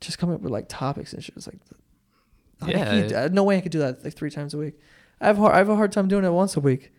[0.00, 1.58] just coming up with like topics and shit is like,
[2.66, 3.24] Yeah.
[3.24, 4.78] uh, no way I could do that like three times a week.
[5.20, 6.92] I have hard, I have a hard time doing it once a week.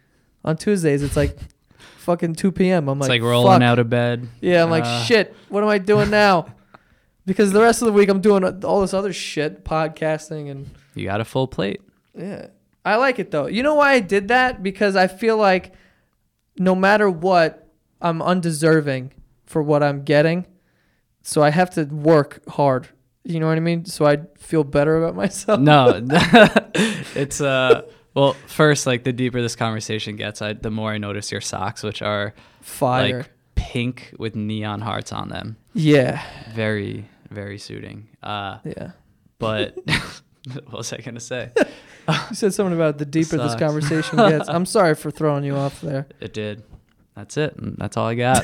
[0.45, 1.37] On Tuesdays, it's like
[1.97, 2.87] fucking two p.m.
[2.89, 3.63] I'm It's like, like, rolling fuck.
[3.63, 4.27] out of bed.
[4.41, 5.35] Yeah, I'm like, Uh, shit.
[5.49, 6.47] What am I doing now?
[7.25, 11.05] because the rest of the week I'm doing all this other shit, podcasting and You
[11.05, 11.81] got a full plate.
[12.17, 12.47] yeah.
[12.83, 13.45] I like it though.
[13.45, 14.63] You know why I did that?
[14.63, 15.73] Because I feel like
[16.57, 17.67] no matter what,
[18.01, 19.11] I'm undeserving
[19.45, 20.47] for what I'm getting.
[21.21, 22.87] So I have to work hard.
[23.23, 23.85] You know what I mean?
[23.85, 25.59] So I feel better about myself.
[25.59, 26.01] no,
[27.15, 27.83] it's uh.
[28.13, 31.81] Well, first, like the deeper this conversation gets, I, the more I notice your socks,
[31.83, 33.17] which are Fire.
[33.19, 35.55] like pink with neon hearts on them.
[35.73, 36.21] yeah.
[36.53, 38.07] Very, very suiting.
[38.21, 38.91] Uh, Yeah.
[39.39, 39.77] but
[40.65, 41.51] what was I gonna say?
[42.07, 44.49] You said something about the deeper this conversation gets.
[44.49, 46.07] I'm sorry for throwing you off there.
[46.19, 46.63] It did.
[47.15, 47.53] That's it.
[47.77, 48.41] That's all I got.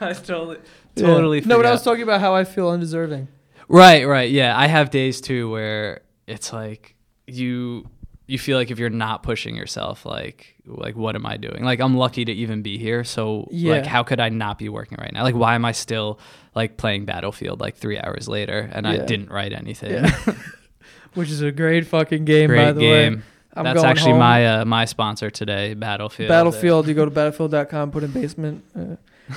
[0.00, 0.58] I totally,
[0.94, 1.06] Yeah.
[1.06, 1.40] totally.
[1.42, 3.28] No, but I was talking about how I feel undeserving.
[3.68, 4.30] Right, right.
[4.30, 6.94] Yeah, I have days too where it's like
[7.26, 7.88] you
[8.26, 11.64] you feel like if you're not pushing yourself like like what am I doing?
[11.64, 13.72] Like I'm lucky to even be here, so Yeah.
[13.74, 15.22] like how could I not be working right now?
[15.22, 16.18] Like why am I still
[16.54, 19.92] like playing Battlefield like 3 hours later and I didn't write anything?
[19.92, 20.20] Yeah.
[21.14, 23.14] Which is a great fucking game, by Great the game.
[23.16, 23.22] way.
[23.54, 24.20] I'm That's actually home.
[24.20, 26.28] my uh, my sponsor today, Battlefield.
[26.30, 26.88] Battlefield.
[26.88, 28.64] You go to battlefield.com, put in basement.
[28.74, 28.96] Uh,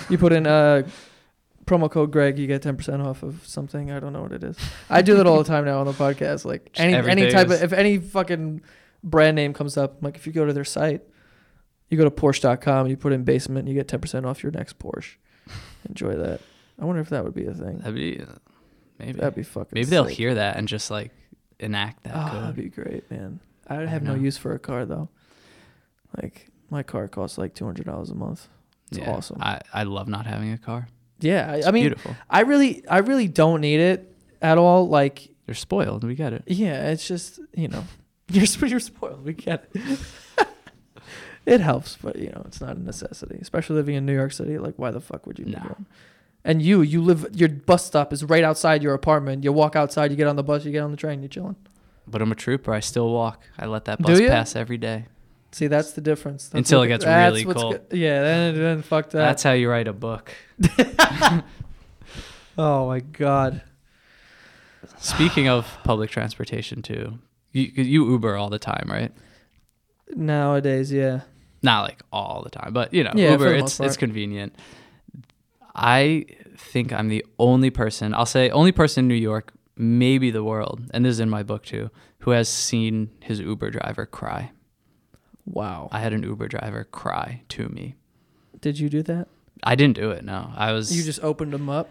[0.09, 0.87] you put in uh,
[1.65, 3.91] promo code Greg, you get 10% off of something.
[3.91, 4.57] I don't know what it is.
[4.89, 6.45] I do that all the time now on the podcast.
[6.45, 8.61] Like Just any any type is- of if any fucking
[9.03, 11.01] brand name comes up, like if you go to their site,
[11.89, 15.15] you go to Porsche.com, you put in basement, you get 10% off your next Porsche.
[15.89, 16.41] Enjoy that.
[16.79, 17.77] I wonder if that would be a thing.
[17.79, 18.25] That'd be uh,
[18.99, 19.69] maybe That'd be fucking.
[19.73, 21.11] maybe they'll hear that and just like
[21.59, 22.43] enact that Oh, code.
[22.43, 23.39] that'd be great, man.
[23.67, 25.09] I would I have no use for a car though.
[26.21, 28.47] Like my car costs like two hundred dollars a month.
[28.91, 29.37] It's yeah, awesome.
[29.41, 30.87] I, I love not having a car.
[31.19, 32.15] Yeah, I, I mean, beautiful.
[32.29, 34.87] I really, I really don't need it at all.
[34.87, 36.03] Like, you're spoiled.
[36.03, 36.43] We get it.
[36.47, 37.83] yeah, it's just you know,
[38.29, 39.23] you're sp- you're spoiled.
[39.23, 39.99] We get it.
[41.45, 43.37] it helps, but you know, it's not a necessity.
[43.41, 44.57] Especially living in New York City.
[44.57, 45.45] Like, why the fuck would you?
[45.45, 45.85] Need one?
[46.43, 47.27] And you, you live.
[47.33, 49.43] Your bus stop is right outside your apartment.
[49.43, 50.11] You walk outside.
[50.11, 50.63] You get on the bus.
[50.65, 51.21] You get on the train.
[51.21, 51.55] You're chilling.
[52.07, 52.71] But I'm a trooper.
[52.71, 53.41] I still walk.
[53.57, 54.27] I let that Do bus ya?
[54.27, 55.05] pass every day.
[55.55, 56.49] See, that's the difference.
[56.49, 57.75] That's Until it gets that's really what's cold.
[57.89, 59.19] go- yeah, then, then fuck that.
[59.19, 60.33] That's how you write a book.
[62.57, 63.61] oh my god.
[64.97, 67.19] Speaking of public transportation too,
[67.53, 69.13] you you Uber all the time, right?
[70.13, 71.21] Nowadays, yeah.
[71.63, 73.87] Not like all the time, but you know, Yeah, Uber it's part.
[73.87, 74.53] it's convenient.
[75.73, 76.25] I
[76.57, 80.81] think I'm the only person, I'll say only person in New York, maybe the world,
[80.93, 84.51] and this is in my book too, who has seen his Uber driver cry.
[85.45, 85.89] Wow.
[85.91, 87.95] I had an Uber driver cry to me.
[88.61, 89.27] Did you do that?
[89.63, 90.23] I didn't do it.
[90.25, 90.95] No, I was.
[90.95, 91.89] You just opened them up.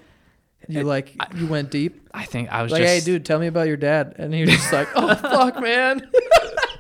[0.69, 2.09] You It- like I- you went deep.
[2.13, 2.93] I think I was Like, just.
[2.93, 4.15] hey, dude, tell me about your dad.
[4.19, 6.11] And he was just like, oh fuck, man.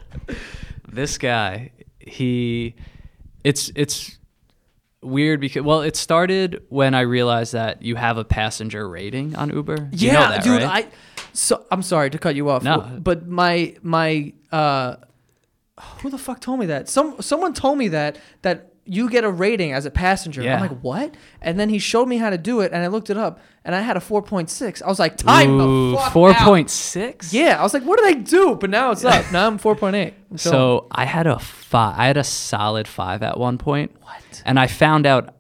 [0.90, 2.74] this guy he
[3.42, 4.16] it's it's
[5.02, 9.50] weird because well it started when i realized that you have a passenger rating on
[9.50, 10.62] uber You know yeah, that, dude.
[10.62, 10.86] right?
[10.86, 10.88] I.
[11.32, 12.62] So I'm sorry to cut you off.
[12.62, 12.78] No.
[13.02, 14.96] But my my uh,
[16.00, 16.88] who the fuck told me that?
[16.88, 20.42] Some someone told me that that you get a rating as a passenger.
[20.42, 20.56] Yeah.
[20.56, 21.14] I'm like, what?
[21.40, 23.74] And then he showed me how to do it, and I looked it up, and
[23.74, 24.82] I had a 4.6.
[24.82, 26.36] I was like, time Ooh, the fuck four out.
[26.36, 26.68] point
[27.32, 28.56] Yeah, I was like, what did I do?
[28.56, 29.32] But now it's up.
[29.32, 30.12] now I'm 4.8.
[30.30, 34.42] I'm so i had a five i had a solid five at one point what?
[34.44, 35.32] and i found out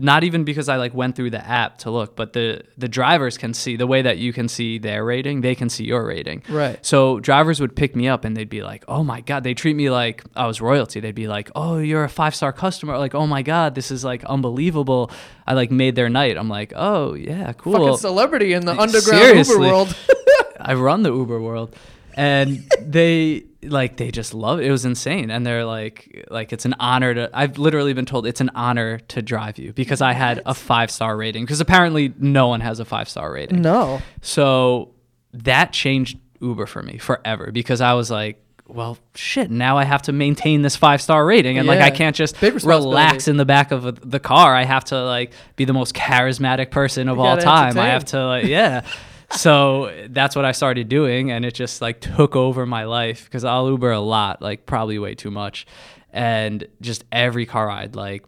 [0.00, 3.36] not even because i like went through the app to look but the the drivers
[3.36, 6.42] can see the way that you can see their rating they can see your rating
[6.48, 6.78] Right.
[6.84, 9.76] So drivers would pick me up and they'd be like, "Oh my god!" They treat
[9.76, 11.00] me like I was royalty.
[11.00, 14.04] They'd be like, "Oh, you're a five star customer." Like, "Oh my god, this is
[14.04, 15.10] like unbelievable."
[15.46, 16.36] I like made their night.
[16.36, 19.54] I'm like, "Oh yeah, cool." Fucking celebrity in the underground Seriously.
[19.54, 19.96] Uber world.
[20.60, 21.74] I run the Uber world,
[22.14, 24.66] and they like they just love it.
[24.66, 27.30] It was insane, and they're like, like it's an honor to.
[27.32, 30.90] I've literally been told it's an honor to drive you because I had a five
[30.90, 31.44] star rating.
[31.44, 33.62] Because apparently no one has a five star rating.
[33.62, 34.00] no.
[34.22, 34.94] So
[35.32, 40.02] that changed Uber for me forever because I was like, well, shit, now I have
[40.02, 41.58] to maintain this five star rating.
[41.58, 44.54] And like, I can't just relax in the back of a, the car.
[44.54, 47.78] I have to like be the most charismatic person of You all time.
[47.78, 48.86] I have to like, yeah.
[49.30, 51.30] so that's what I started doing.
[51.30, 54.98] And it just like took over my life because I'll Uber a lot, like probably
[54.98, 55.66] way too much.
[56.12, 58.24] And just every car ride, like,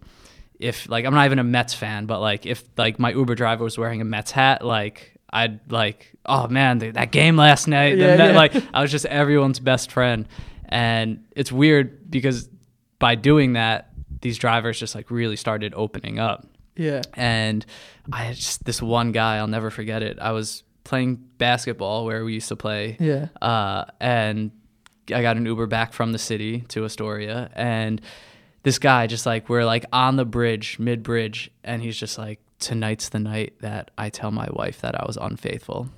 [0.59, 3.65] if like I'm not even a Mets fan, but like if like my Uber driver
[3.65, 7.95] was wearing a Mets hat, like I'd like, oh man, th- that game last night,
[7.97, 8.37] the Yeah, Met- yeah.
[8.37, 10.29] like I was just everyone's best friend,
[10.69, 12.51] and it's weird because
[12.99, 13.89] by doing that,
[14.21, 16.47] these drivers just like really started opening up,
[16.77, 17.01] Yeah.
[17.15, 17.65] and
[18.13, 20.19] I had just this one guy, I'll never forget it.
[20.21, 23.29] I was playing basketball where we used to play, Yeah.
[23.43, 24.51] uh, and
[25.13, 28.01] I got an Uber back from the city to Astoria, and
[28.63, 32.41] this guy just like we're like on the bridge, mid bridge, and he's just like,
[32.59, 35.89] "Tonight's the night that I tell my wife that I was unfaithful."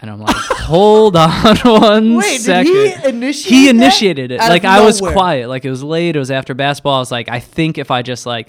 [0.00, 2.72] And I'm like, hold on one Wait, second.
[2.72, 4.38] did he initiate He initiated it.
[4.40, 5.48] Like I was quiet.
[5.48, 6.16] Like it was late.
[6.16, 6.96] It was after basketball.
[6.96, 8.48] I was like, I think if I just like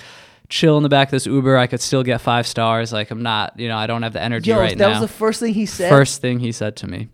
[0.54, 2.94] chill in the back of this Uber, I could still get five stars.
[2.94, 4.90] Like I'm not, you know, I don't have the energy Yo, right that now.
[4.92, 5.90] was the first thing he said.
[5.90, 7.10] First thing he said to me.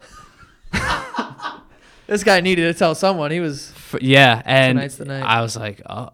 [2.07, 3.29] This guy needed to tell someone.
[3.29, 3.69] He was.
[3.69, 5.21] F- yeah, and Tonight's the night.
[5.21, 6.09] I was like, oh,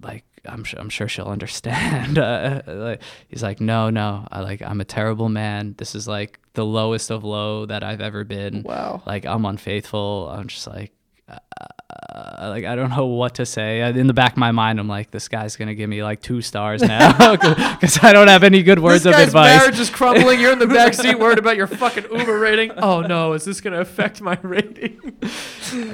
[0.00, 2.18] like I'm sure, I'm sure she'll understand.
[2.30, 5.74] Uh, like, he's like, no, no, I like I'm a terrible man.
[5.76, 8.62] This is like the lowest of low that I've ever been.
[8.62, 9.02] Wow.
[9.04, 10.28] Like I'm unfaithful.
[10.30, 10.92] I'm just like,
[11.30, 13.80] uh, like I don't know what to say.
[13.80, 16.40] In the back of my mind, I'm like, this guy's gonna give me like two
[16.42, 19.58] stars now because I don't have any good words this of guy's advice.
[19.58, 20.40] marriage is crumbling.
[20.40, 22.72] You're in the back seat worried about your fucking Uber rating.
[22.72, 25.18] Oh no, is this gonna affect my rating?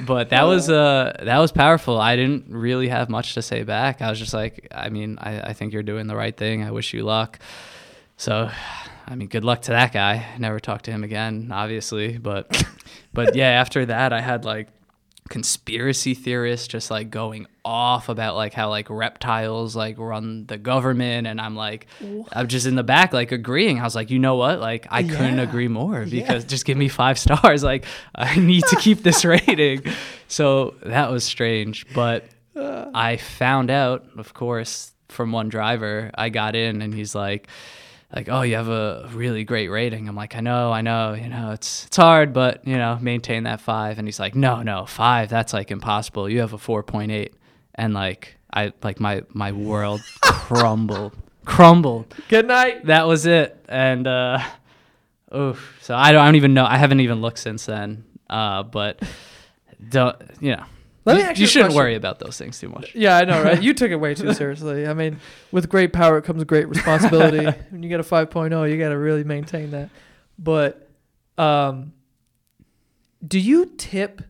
[0.05, 1.99] but that was uh that was powerful.
[1.99, 4.01] I didn't really have much to say back.
[4.01, 6.63] I was just like, I mean, I, I think you're doing the right thing.
[6.63, 7.39] I wish you luck.
[8.19, 8.49] So,
[9.05, 10.25] I mean, good luck to that guy.
[10.39, 12.17] Never talk to him again, obviously.
[12.17, 12.63] But,
[13.13, 14.69] but yeah, after that, I had like
[15.29, 21.27] conspiracy theorists just like going off about like how like reptiles like run the government
[21.27, 21.87] and I'm like
[22.31, 23.79] I'm just in the back like agreeing.
[23.79, 24.59] I was like you know what?
[24.59, 26.21] Like I couldn't agree more Yeah.
[26.21, 27.63] because just give me 5 stars.
[27.63, 29.83] Like I need to keep this rating.
[30.27, 32.25] So that was strange but
[32.55, 32.89] Uh.
[32.93, 36.11] I found out of course from one driver.
[36.15, 37.47] I got in and he's like
[38.13, 40.07] like, oh, you have a really great rating.
[40.07, 43.43] I'm like, I know, I know, you know, it's it's hard, but you know, maintain
[43.43, 43.97] that five.
[43.99, 46.29] And he's like, no, no, five, that's like impossible.
[46.29, 47.33] You have a four point eight,
[47.75, 52.13] and like, I like my my world crumbled, crumbled.
[52.29, 52.85] Good night.
[52.85, 54.39] That was it, and uh,
[55.35, 55.77] oof.
[55.81, 56.65] So I don't, I don't even know.
[56.65, 58.05] I haven't even looked since then.
[58.29, 59.01] Uh, but
[59.89, 60.63] don't you know?
[61.07, 61.83] Let me you, ask you you shouldn't question.
[61.85, 62.93] worry about those things too much.
[62.93, 63.61] Yeah, I know, right?
[63.61, 64.87] You took it way too seriously.
[64.87, 65.19] I mean,
[65.51, 67.45] with great power comes great responsibility.
[67.71, 69.89] when you get a 5.0, you got to really maintain that.
[70.37, 70.87] But
[71.37, 71.93] um
[73.27, 74.21] do you tip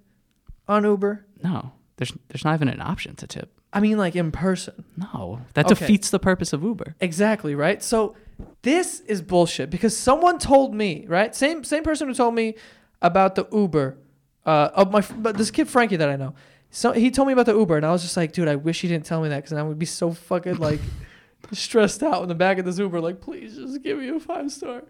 [0.68, 1.26] on Uber?
[1.44, 3.52] No, there's there's not even an option to tip.
[3.74, 4.86] I mean like in person.
[4.96, 5.76] No, that Okay.
[5.76, 6.96] defeats the purpose of Uber.
[7.02, 7.84] Exactly, right?
[7.84, 8.16] So
[8.62, 11.36] this is bullshit because someone told me, right?
[11.36, 12.56] Same same person who told me
[13.02, 13.98] about the Uber.
[14.46, 16.34] Uh, of my but this kid Frankie that I know.
[16.70, 18.82] So he told me about the Uber, and I was just like, dude, I wish
[18.82, 20.80] he didn't tell me that because I would be so fucking like
[21.52, 23.00] stressed out in the back of this Uber.
[23.02, 24.84] Like, please just give me a five star.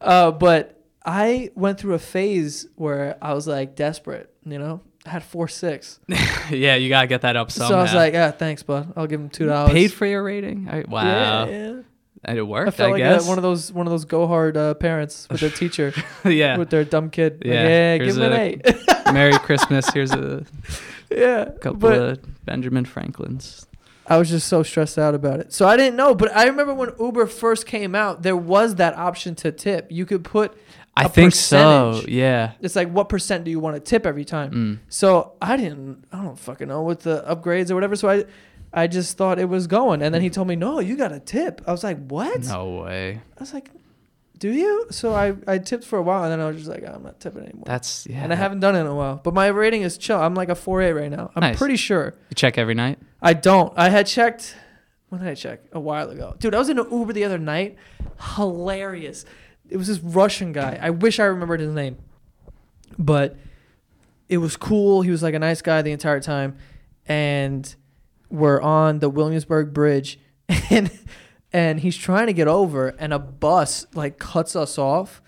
[0.00, 4.32] Uh, but I went through a phase where I was like desperate.
[4.44, 6.00] You know, I had four six.
[6.50, 7.68] yeah, you gotta get that up somehow.
[7.70, 8.92] So I was like, yeah, thanks, bud.
[8.96, 9.72] I'll give him two dollars.
[9.72, 10.68] paid for your rating?
[10.68, 11.80] I, wow, Yeah, yeah.
[12.24, 12.68] and it worked.
[12.68, 13.26] I felt I, like guess.
[13.26, 15.92] One of those one of those go hard uh, parents with their teacher
[16.24, 16.56] yeah.
[16.56, 17.38] with their dumb kid.
[17.44, 18.66] Like, Yeah, yeah, give him an eight.
[19.12, 19.88] Merry Christmas.
[19.90, 20.44] Here's a
[21.16, 23.66] yeah, couple but of Benjamin Franklin's.
[24.06, 26.14] I was just so stressed out about it, so I didn't know.
[26.14, 29.86] But I remember when Uber first came out, there was that option to tip.
[29.90, 30.56] You could put.
[30.96, 32.02] I A think so.
[32.06, 32.52] Yeah.
[32.60, 34.50] It's like what percent do you want to tip every time?
[34.52, 34.78] Mm.
[34.88, 36.04] So I didn't.
[36.12, 37.96] I don't fucking know with the upgrades or whatever.
[37.96, 38.24] So I,
[38.74, 41.20] I just thought it was going, and then he told me, "No, you got to
[41.20, 43.20] tip." I was like, "What?" No way.
[43.36, 43.70] I was like,
[44.42, 46.82] "Do you?" So I I tipped for a while, and then I was just like,
[46.84, 48.22] oh, "I'm not tipping anymore." That's yeah.
[48.24, 49.20] and I haven't done it in a while.
[49.22, 50.20] But my rating is chill.
[50.20, 51.30] I'm like a 4.8 right now.
[51.36, 51.56] I'm Nice.
[51.58, 52.14] pretty sure.
[52.30, 52.98] You check every night.
[53.20, 53.72] I don't.
[53.76, 54.56] I had checked.
[55.10, 55.60] When did I check?
[55.72, 56.34] A while ago.
[56.40, 57.76] Dude, I was in an Uber the other night.
[58.36, 59.24] Hilarious.
[59.68, 60.78] It was this Russian guy.
[60.82, 61.96] I wish I remembered his name.
[62.98, 63.36] But
[64.28, 65.02] it was cool.
[65.02, 66.56] He was like a nice guy the entire time.
[67.06, 67.74] And
[68.30, 70.18] we're on the Williamsburg Bridge.
[70.70, 70.90] And
[71.52, 75.20] and he's trying to get over and a bus like cuts us off.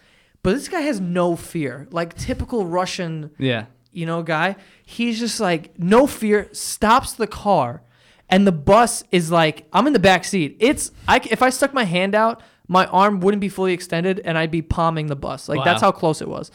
[0.42, 1.86] But this guy has no fear.
[1.90, 3.66] Like typical Russian Yeah.
[3.92, 4.56] you know, guy.
[4.84, 7.82] He's just like no fear, stops the car,
[8.28, 10.56] and the bus is like I'm in the back seat.
[10.60, 14.36] It's I if I stuck my hand out, my arm wouldn't be fully extended, and
[14.36, 15.48] I'd be palming the bus.
[15.48, 16.50] Like that's how close it was.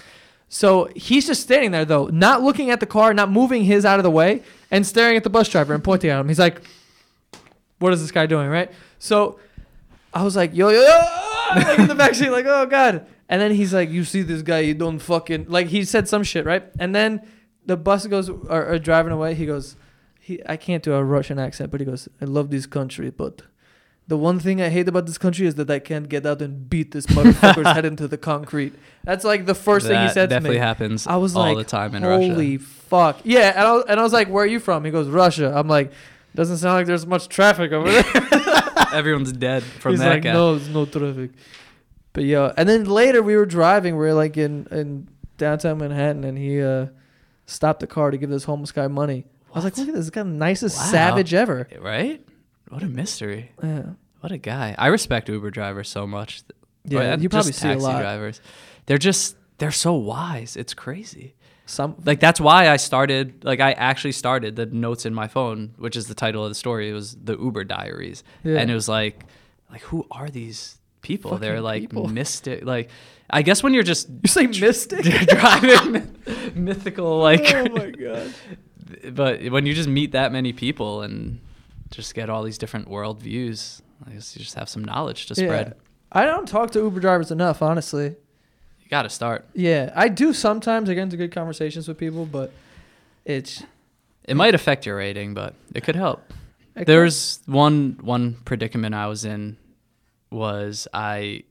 [0.52, 4.00] So he's just standing there though, not looking at the car, not moving his out
[4.00, 4.42] of the way,
[4.72, 6.28] and staring at the bus driver and pointing at him.
[6.28, 6.62] He's like,
[7.80, 8.72] "What is this guy doing?" Right.
[8.98, 9.40] So
[10.14, 13.06] I was like, "Yo, yo, yo!" Ah, like in the back seat, like, "Oh God!"
[13.28, 14.60] And then he's like, "You see this guy?
[14.60, 16.64] You don't fucking like." He said some shit, right?
[16.80, 17.22] And then
[17.66, 19.36] the bus goes or, or driving away.
[19.36, 19.76] He goes,
[20.20, 23.44] "He, I can't do a Russian accent, but he goes, I love this country, but."
[24.08, 26.68] The one thing I hate about this country is that I can't get out and
[26.68, 28.74] beat this motherfucker's head into the concrete.
[29.04, 30.62] That's like the first thing he That said to definitely me.
[30.66, 32.66] happens I was all like, the time in Holy Russia.
[32.90, 33.20] fuck.
[33.24, 34.84] Yeah, and I, was, and I was like, where are you from?
[34.84, 35.54] He goes, Russia.
[35.56, 35.92] I'm like,
[36.34, 38.04] doesn't sound like there's much traffic over there.
[38.94, 40.34] Everyone's dead from He's that like, guy.
[40.34, 41.32] no, there's no traffic.
[42.14, 43.96] But yeah, and then later we were driving.
[43.96, 46.88] We were like in, in downtown Manhattan, and he uh,
[47.46, 49.26] stopped the car to give this homeless guy money.
[49.54, 50.84] I was like, look at this guy, the nicest Wow.
[50.86, 51.68] savage ever.
[51.80, 52.26] Right?
[52.70, 53.52] What a mystery.
[53.64, 53.84] Yeah,
[54.20, 54.76] What a guy.
[54.78, 56.44] I respect Uber drivers so much.
[56.86, 57.00] yeah.
[57.00, 58.02] Or, uh, you probably just see a taxi lot.
[58.02, 58.42] drivers.
[58.86, 60.56] They're just they're so wise.
[60.56, 61.36] It's crazy.
[61.70, 65.76] Some Like that's why I started like I actually started the notes in my phone,
[65.78, 66.90] which is the title of the story.
[66.90, 68.24] It was the Uber Diaries.
[68.44, 68.58] Yeah.
[68.58, 69.24] And it was like
[69.70, 71.38] like who are these people?
[71.38, 72.08] They're like people.
[72.08, 72.90] mystic like
[73.30, 75.04] I guess when you're just you say mystic.
[75.28, 76.18] driving
[76.56, 78.34] mythical like oh my god.
[79.14, 81.40] but when you just meet that many people and
[81.92, 85.36] just get all these different world views, I guess you just have some knowledge to
[85.36, 85.68] spread.
[85.68, 85.74] Yeah.
[86.12, 88.16] I don't talk to Uber drivers enough, honestly.
[88.90, 89.46] Got to start.
[89.54, 90.90] Yeah, I do sometimes.
[90.90, 92.52] I get into good conversations with people, but
[93.24, 93.64] it's
[94.24, 96.34] It might affect your rating, but it could help.
[96.76, 99.58] It There's one one predicament I was in
[100.32, 101.44] was I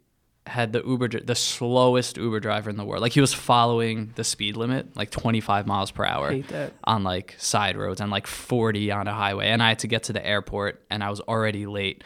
[0.46, 3.02] had the Uber the slowest Uber driver in the world.
[3.02, 6.30] Like he was following the speed limit, like 25 miles per hour
[6.84, 10.04] on like side roads and like 40 on a highway and I had to get
[10.04, 12.02] to the airport and I was already late.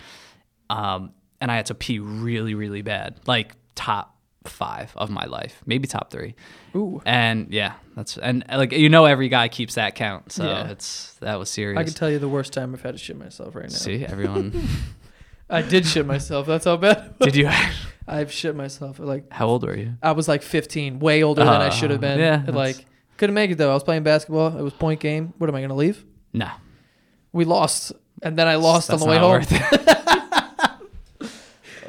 [0.68, 3.20] Um, and I had to pee really really bad.
[3.26, 4.12] Like top
[4.45, 6.34] 5 of my life, maybe top 3.
[6.76, 7.01] Ooh.
[7.05, 10.32] And yeah, that's and like you know every guy keeps that count.
[10.32, 10.68] So Yeah.
[10.68, 11.78] it's that was serious.
[11.78, 13.76] I can tell you the worst time I've had to shit myself right now.
[13.76, 14.53] See, everyone
[15.51, 16.47] I did shit myself.
[16.47, 17.18] That's how bad.
[17.18, 17.51] Did you
[18.09, 18.99] I've shit myself.
[18.99, 19.95] Like How old were you?
[20.03, 22.18] I was like 15, way older than I Uh, should have been.
[22.18, 22.84] yeah, like
[23.18, 23.70] couldn't make it though.
[23.70, 24.57] I was playing basketball.
[24.59, 25.34] It was point game.
[25.38, 26.05] What am I gonna leave?
[26.32, 26.49] No.
[27.32, 29.43] We lost, and then I lost That's on the way home.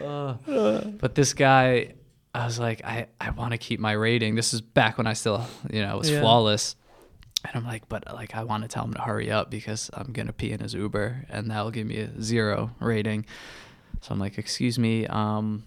[0.04, 1.94] Uh, but this guy,
[2.34, 4.36] I was like, I, I want to keep my rating.
[4.36, 6.20] This is back when I still, you know, was Yeah.
[6.22, 6.76] flawless.
[7.46, 10.14] And I'm like, but like, I want to tell him to hurry up because I'm
[10.14, 13.26] going to pee in his Uber and that'll give me a zero rating.
[14.02, 15.64] So I'm like, excuse me, um,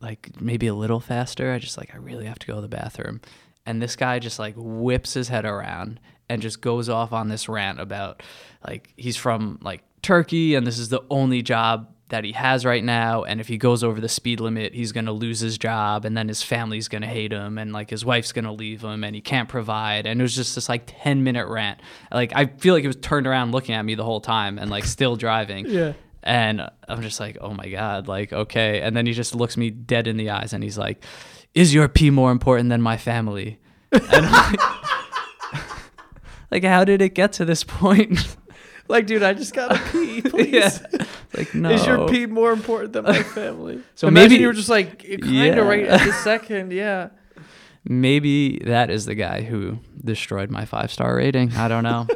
[0.00, 1.52] like maybe a little faster.
[1.52, 3.20] I just like, I really have to go to the bathroom.
[3.66, 7.48] And this guy just like whips his head around and just goes off on this
[7.48, 8.22] rant about
[8.66, 12.84] like he's from like Turkey and this is the only job that he has right
[12.84, 16.04] now and if he goes over the speed limit he's going to lose his job
[16.04, 18.82] and then his family's going to hate him and like his wife's going to leave
[18.84, 21.80] him and he can't provide and it was just this like 10 minute rant
[22.12, 24.70] like i feel like he was turned around looking at me the whole time and
[24.70, 25.92] like still driving Yeah.
[26.22, 28.80] and I'm just like, oh my God, like, okay.
[28.80, 31.04] And then he just looks me dead in the eyes and he's like,
[31.54, 33.60] is your pee more important than my family?
[33.92, 34.60] Like,
[36.50, 38.36] like, how did it get to this point?
[38.90, 40.52] Like, dude, I just gotta pee, please.
[40.52, 40.78] yeah.
[41.36, 41.70] Like, no.
[41.76, 43.80] Is your pee more important than my family?
[43.94, 45.54] So Imagine maybe- you were just like kind of Yeah.
[45.60, 46.72] right at the second.
[46.72, 47.10] Yeah.
[47.84, 51.52] Maybe that is the guy who destroyed my five star rating.
[51.54, 52.06] I don't know.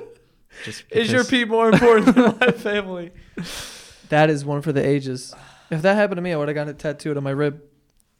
[0.65, 3.13] Just Is your because- pee more important than my family?
[4.11, 5.35] That is one for the ages.
[5.71, 7.63] If that happened to me, I would have got it tattooed on my rib.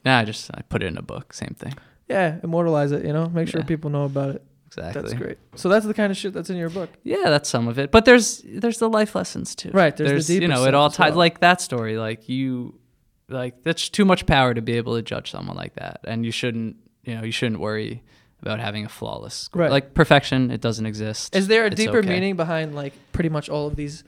[0.05, 1.33] Nah, I just I put it in a book.
[1.33, 1.75] Same thing.
[2.09, 3.05] Yeah, immortalize it.
[3.05, 3.67] You know, make sure Yeah.
[3.67, 4.43] people know about it.
[4.77, 5.03] Exactly.
[5.03, 5.39] That's great.
[5.57, 6.91] So that's the kind of shit that's in your book.
[7.03, 7.91] Yeah, that's some of it.
[7.91, 9.71] But there's there's the life lessons too.
[9.73, 11.19] Right, there's the you know it all as ties well.
[11.19, 11.97] like that story.
[11.97, 12.79] Like you,
[13.29, 16.33] like that's too much power to be able to judge someone like that, and you
[16.33, 18.03] shouldn't you know you shouldn't worry
[18.43, 19.63] about having a flawless score.
[19.63, 19.71] Right.
[19.71, 20.51] like perfection.
[20.51, 21.35] It doesn't exist.
[21.35, 22.09] Is there a It's deeper okay.
[22.09, 24.05] meaning behind like pretty much all of these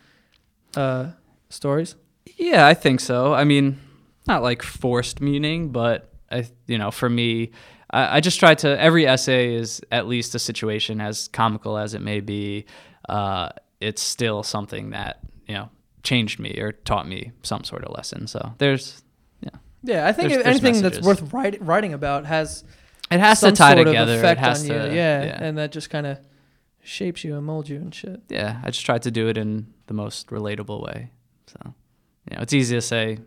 [0.76, 1.12] uh,
[1.48, 1.96] stories?
[2.36, 3.32] Yeah, I think so.
[3.32, 3.78] I mean,
[4.26, 7.52] not like forced meaning, but I, you know, for me,
[7.90, 8.80] I, I just try to.
[8.80, 12.66] Every essay is at least a situation, as comical as it may be.
[13.08, 15.68] Uh, it's still something that you know
[16.02, 18.26] changed me or taught me some sort of lesson.
[18.26, 19.02] So there's,
[19.40, 19.50] Yeah,
[19.82, 22.64] Yeah, I think There's- anything that's worth write, writing about has
[23.10, 24.14] it has some to tie sort together.
[24.14, 24.96] of effect it has on to, you.
[24.96, 25.38] Yeah, yeah.
[25.44, 26.18] and that just kind of
[26.82, 28.20] shapes you and molds you and shit.
[28.28, 31.10] yeah, I just tried to do it in the most relatable way.
[31.48, 31.74] So,
[32.30, 33.18] you know, it's easy to say,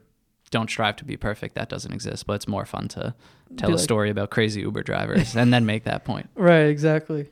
[0.52, 1.56] don't strive to be perfect.
[1.56, 3.14] That doesn't exist, but it's more fun to
[3.58, 6.30] tell Be a like- story about crazy Uber drivers and then make that point.
[6.36, 7.30] Right, exactly.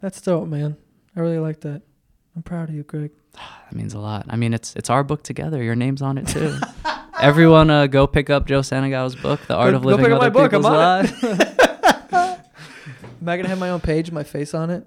[0.00, 0.76] That's dope, man.
[1.16, 1.82] I really like that.
[2.36, 3.10] I'm proud of you, Greg.
[3.70, 4.26] That means a lot.
[4.28, 5.62] I mean, it's it's our book together.
[5.62, 6.56] Your name's on it too.
[7.20, 10.16] Everyone, uh, go pick up Joe Santagato's book, The Art Go- of go Living my
[10.16, 10.52] Other book.
[10.52, 11.24] I'm People's Lives.
[12.12, 14.86] Am I gonna have my own page, my face on it,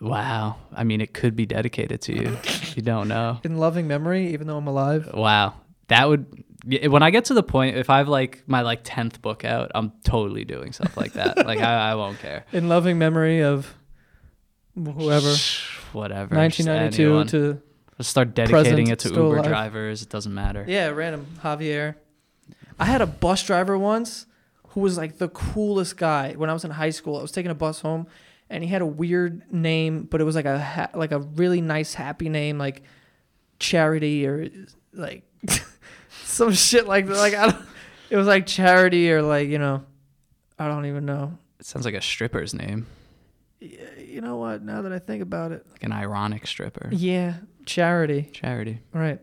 [0.00, 0.56] Wow.
[0.74, 2.36] I mean, it could be dedicated to you.
[2.74, 3.38] you don't know.
[3.44, 5.08] in loving memory, even though I'm alive?
[5.14, 5.54] Wow.
[5.88, 6.44] That would
[6.88, 9.92] when I get to the point if I've like my like tenth book out, I'm
[10.04, 11.36] totally doing stuff like that.
[11.46, 12.44] like I, I won't care.
[12.52, 13.72] In loving memory of
[14.74, 15.34] whoever,
[15.92, 16.34] Whatever.
[16.36, 17.26] 1992 anyone.
[17.28, 17.62] to
[17.98, 19.44] Just start dedicating it to Uber alive.
[19.46, 20.02] drivers.
[20.02, 20.64] It doesn't matter.
[20.66, 21.94] yeah, random Javier.
[22.78, 24.26] I had a bus driver once
[24.70, 27.16] who was like the coolest guy when I was in high school.
[27.18, 28.06] I was taking a bus home,
[28.50, 31.60] and he had a weird name, but it was like a ha- like a really
[31.62, 32.82] nice, happy name, like
[33.58, 34.50] Charity or
[34.92, 35.22] like
[36.24, 37.16] some shit like that.
[37.16, 37.64] Like I don't,
[38.10, 39.84] it was like Charity or like you know,
[40.58, 41.36] I don't even know.
[41.58, 42.86] It sounds like a stripper's name,
[43.60, 44.62] You know what?
[44.62, 46.88] Now that I think about it, like an ironic stripper.
[46.92, 47.34] yeah,
[47.64, 48.28] Charity.
[48.32, 48.80] Charity.
[48.92, 49.20] Right.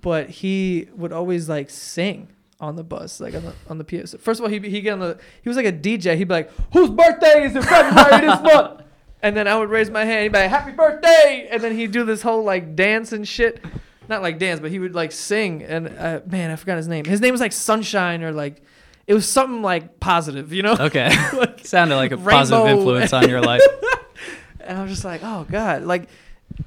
[0.00, 2.28] But he would always like sing
[2.60, 4.14] on the bus, like on the on the PS.
[4.20, 6.16] First of all, he he get on the he was like a DJ.
[6.16, 8.82] He'd be like, "Whose birthday is in February this month?"
[9.22, 10.22] And then I would raise my hand.
[10.22, 13.62] He'd be like, "Happy birthday!" And then he'd do this whole like dance and shit.
[14.10, 15.62] Not like dance, but he would like sing.
[15.62, 17.04] And uh, man, I forgot his name.
[17.04, 18.60] His name was like Sunshine or like
[19.06, 20.76] it was something like positive, you know.
[20.78, 21.14] Okay.
[21.32, 23.62] Like, Sounded like a positive influence on your life.
[24.60, 26.08] and I was just like, oh god, like,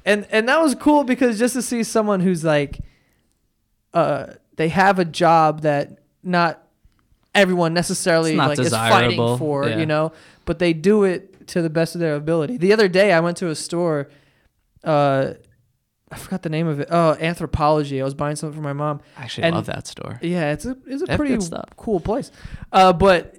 [0.06, 2.80] and and that was cool because just to see someone who's like,
[3.92, 6.66] uh, they have a job that not
[7.34, 9.76] everyone necessarily like is fighting for, yeah.
[9.76, 10.12] you know,
[10.46, 12.56] but they do it to the best of their ability.
[12.56, 14.08] The other day, I went to a store.
[14.82, 15.34] Uh,
[16.14, 16.88] I forgot the name of it.
[16.90, 18.00] Oh, Anthropologie.
[18.00, 19.00] I was buying something for my mom.
[19.18, 20.18] I actually And- love that store.
[20.22, 21.36] Yeah, it's a it's a pretty
[21.76, 22.30] cool place.
[22.72, 23.36] Uh, but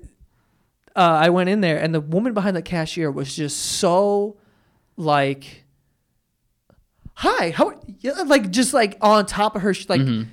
[0.96, 4.38] uh, I went in there, and the woman behind the cashier was just so
[4.98, 5.64] like,
[7.16, 7.80] "Hi, how?"
[8.26, 9.74] Like just like on top of her.
[9.74, 10.28] She, like Mhm.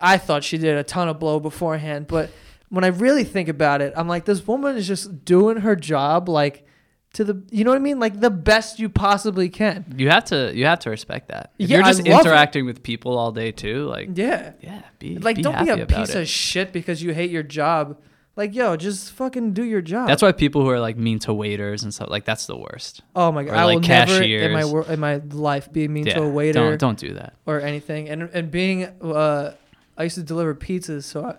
[0.00, 2.30] I thought she did a ton of blow beforehand, but
[2.70, 6.28] when I really think about it, I'm like, this woman is just doing her job
[6.28, 6.66] like
[7.14, 9.84] to the, you know what I mean, like the best you possibly can.
[9.98, 11.52] You have to you have to respect that.
[11.58, 12.26] If Yeah, you're just love it.
[12.26, 14.52] interacting with people all day too, like Yeah.
[14.60, 16.22] yeah, be Like, be don't be a piece it.
[16.22, 17.98] of shit because you hate your job.
[18.34, 20.08] Like, yo, just fucking do your job.
[20.08, 23.02] That's why people who are like mean to waiters and stuff like that's the worst.
[23.14, 23.52] Oh my god!
[23.52, 26.22] Or, I will like, never in my wor- in my life be mean yeah, to
[26.22, 27.34] a waiter don't don't do that.
[27.44, 28.08] or anything.
[28.08, 29.52] And and being, uh,
[29.98, 31.34] I used to deliver pizzas, so I,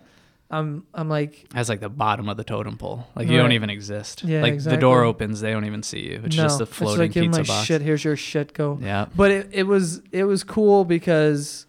[0.54, 3.08] I'm I'm like, That's like the bottom of the totem pole.
[3.16, 4.24] Like you don't even exist.
[4.24, 6.22] Yeah, like the door opens, they don't even see you.
[6.24, 7.66] It's no, just a it's floating like, give me pizza box.
[7.66, 7.82] shit.
[7.82, 8.54] Here's your shit.
[8.54, 8.78] Go.
[8.80, 9.08] Yeah.
[9.16, 11.66] But it, it was it was cool because,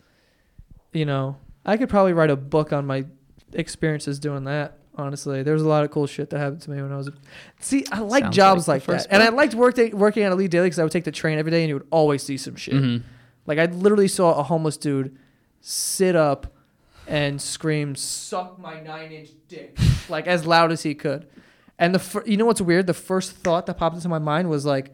[0.92, 3.06] you know, I could probably write a book on my
[3.54, 4.76] experiences doing that.
[4.96, 7.08] Honestly, there was a lot of cool shit that happened to me when I was.
[7.08, 7.12] A,
[7.60, 10.50] see, I like Sounds jobs like like, that, and I liked work working at Elite
[10.50, 12.54] Daily because I would take the train every day, and you would always see some
[12.54, 12.74] shit.
[12.74, 12.98] hmm
[13.46, 15.16] Like I literally saw a homeless dude
[15.62, 16.53] sit up
[17.06, 19.76] and scream, "Suck my nine-inch dick!"
[20.08, 21.26] like as loud as he could.
[21.78, 22.86] And the fir- you know what's weird?
[22.86, 24.92] The first thought that popped into my mind was like,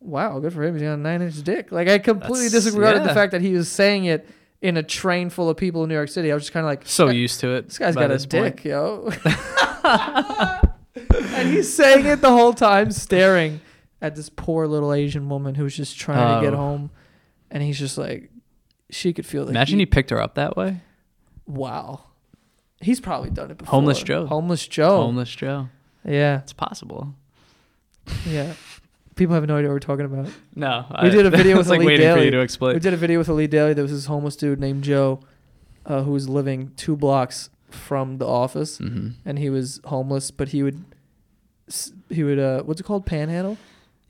[0.00, 0.74] "Wow, good for him.
[0.74, 3.70] He's got a nine-inch dick." Like I completely That's- disregarded the fact that he was
[3.70, 4.28] saying it
[4.62, 6.30] in a train full of people in New York City.
[6.30, 7.68] I was just kind of like, So "This guy- used to it.
[7.68, 8.56] this guy's by got a this point.
[8.56, 9.10] dick, yo."
[11.34, 13.60] and he's saying it the whole time, staring
[14.00, 16.58] at this poor little Asian woman who's just trying to get Oh.
[16.58, 16.90] home,
[17.50, 18.30] and he's just like,
[18.90, 19.90] she could feel the Imagine he heat.
[19.90, 20.80] picked her up that way.
[21.46, 22.04] Wow,
[22.80, 23.70] he's probably done it before.
[23.72, 24.26] Homeless Joe.
[24.26, 24.96] Homeless Joe.
[25.02, 25.68] Homeless Joe.
[26.06, 27.14] Yeah, It's possible.
[28.26, 28.52] yeah.
[29.16, 30.28] People have no idea what we're talking about.
[30.56, 32.24] No, We did a video with like Elite waiting for Daily.
[32.26, 32.74] you to explain.
[32.74, 33.72] We did a video with Elite Daily.
[33.72, 35.20] There was this homeless dude named Joe,
[35.86, 38.78] uh, who was living two blocks from the office.
[38.78, 40.84] hmm and he was homeless, but he would
[42.10, 43.56] he would uh what's it called panhandle?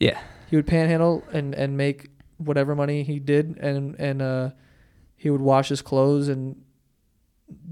[0.00, 0.18] Yeah.
[0.50, 2.08] He would panhandle and and make
[2.38, 4.50] whatever money he did, and and uh
[5.16, 6.56] he would wash his clothes and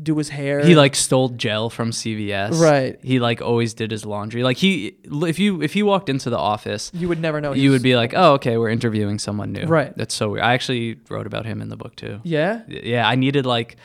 [0.02, 0.64] do his hair.
[0.64, 2.60] He like stole gel from CVS.
[2.60, 2.98] right.
[3.02, 4.42] He like always did his laundry.
[4.42, 7.52] Like he, if you if he walked into the office, You would never know.
[7.52, 9.64] you would be like, oh, okay, we're interviewing someone new.
[9.64, 9.96] Right.
[9.96, 10.44] That's so weird.
[10.44, 12.20] I actually wrote about him in the book too.
[12.24, 13.76] yeah, Yeah, I needed like,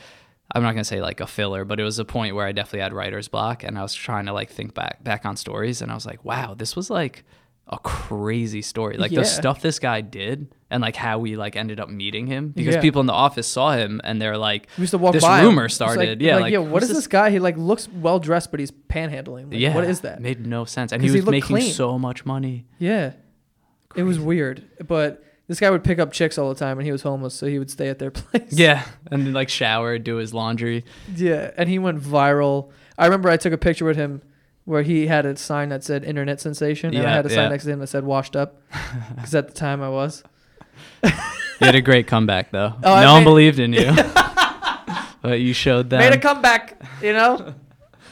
[0.54, 2.80] I'm not gonna say like a filler, but it was a point where I definitely
[2.80, 5.90] had writer's block, and I was trying to like think back back on stories, and
[5.90, 7.24] I was like, wow, this was like
[7.68, 8.96] a crazy story.
[8.96, 9.20] Like Yeah.
[9.20, 12.76] the stuff this guy did, and like how we like ended up meeting him because
[12.76, 12.80] Yeah.
[12.80, 15.40] people in the office saw him, and they're like, we used to walk This by.
[15.40, 15.46] him.
[15.46, 16.22] rumor like- started.
[16.22, 16.58] Yeah, like, like, yeah.
[16.58, 17.30] What is this- this guy?
[17.30, 19.50] He like looks well dressed, but he's panhandling.
[19.52, 20.20] Like, yeah, what is that?
[20.22, 21.72] Made no sense, And he he was looked making clean.
[21.72, 22.64] so much money.
[22.78, 23.12] Yeah,
[23.96, 25.24] it was weird, but.
[25.46, 27.58] This guy would pick up chicks all the time, and he was homeless, so he
[27.58, 28.52] would stay at their place.
[28.52, 30.84] Yeah, and then like shower, do his laundry.
[31.16, 32.68] Yeah, and he went viral.
[32.98, 34.20] I remember I took a picture with him
[34.68, 37.48] where he had a sign that said "internet sensation," and I had a sign yeah.
[37.48, 38.60] next to him that said "washed up,"
[39.14, 40.22] because at the time I was.
[41.02, 41.10] You
[41.60, 42.74] had a great comeback though.
[42.84, 43.90] Oh, I no one made- believed in you,
[45.22, 46.00] but you showed them.
[46.00, 47.54] Made a comeback, you know.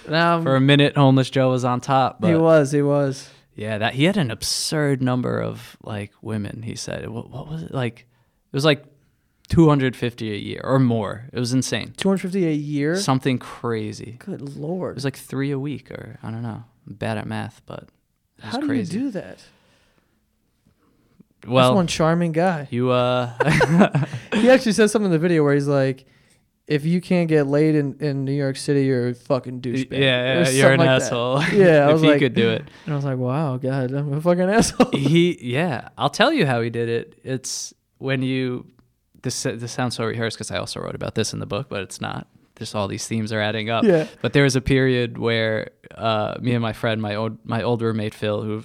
[0.09, 3.29] Now For a minute, homeless Joe was on top, but he was, he was.
[3.55, 6.63] yeah, that he had an absurd number of like women.
[6.63, 8.01] He said, what, what was it like?
[8.01, 8.85] It was like
[9.49, 11.25] 250 a year or more.
[11.33, 11.93] It was insane.
[11.97, 12.97] Two hundred fifty a year.
[12.97, 14.17] Something crazy.
[14.19, 14.93] Good lord.
[14.93, 16.65] It was like three a week, or I don't know.
[16.87, 17.89] I'm bad at math, but
[18.41, 18.97] How do crazy.
[18.99, 19.39] you do that?
[21.43, 22.67] This well, one charming guy.
[22.71, 23.33] you uh,
[24.33, 26.05] He actually says something in the video where he's like,
[26.67, 29.93] "If you can't get laid in, in New York City, you're a fucking yeah, douchebag."
[29.93, 31.03] Or yeah, you're an like that.
[31.03, 31.43] asshole.
[31.53, 32.65] Yeah, I if he like- could do it.
[32.87, 36.47] And I was like, "Wow, God, I'm a fucking asshole." he yeah i'll tell you
[36.47, 38.67] how he did it it's when you
[39.27, 41.81] this this sounds so rehearsed because i also wrote about this in the book but
[41.83, 42.27] it's not
[42.59, 44.07] just all these themes are adding up Yeah.
[44.23, 47.83] but there was a period where uh, me and my friend my old my old
[47.83, 48.63] roommate phil who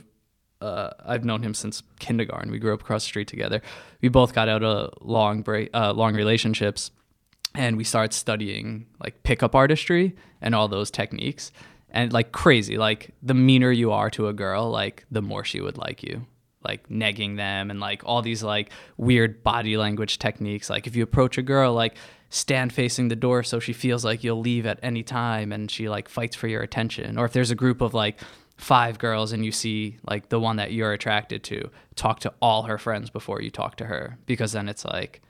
[0.62, 2.52] uh, I've known him since kindergarten.
[2.52, 3.64] We grew up across the street together.
[4.04, 6.92] We both got out of long break, uh, long relationships,
[7.56, 11.52] and we started studying like pickup artistry and all those techniques.
[11.90, 15.62] And like crazy, like the meaner you are to a girl, like the more she
[15.62, 16.28] would like you.
[16.64, 20.70] Like negging them and like all these like weird body language techniques.
[20.70, 21.96] Like if you approach a girl, like
[22.30, 25.90] stand facing the door so she feels like you'll leave at any time and she
[25.90, 27.18] like fights for your attention.
[27.18, 28.20] Or if there's a group of like
[28.58, 32.64] five girls and you see like the one that you're attracted to, talk to all
[32.64, 35.22] her friends before you talk to her because then it's like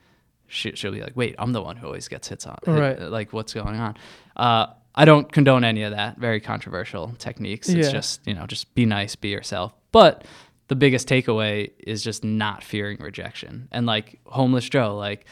[0.48, 2.58] she, she'll be like, wait, I'm the one who always gets hits on.
[2.66, 3.00] Right.
[3.00, 3.96] like, what's going on?
[4.36, 6.18] Uh, I don't condone any of that.
[6.18, 7.70] Very controversial techniques.
[7.70, 7.92] It's Yeah.
[7.92, 9.72] just, you know, just be nice, be yourself.
[9.92, 10.24] But
[10.68, 13.68] the biggest takeaway is just not fearing rejection.
[13.72, 15.26] And like homeless Joe, like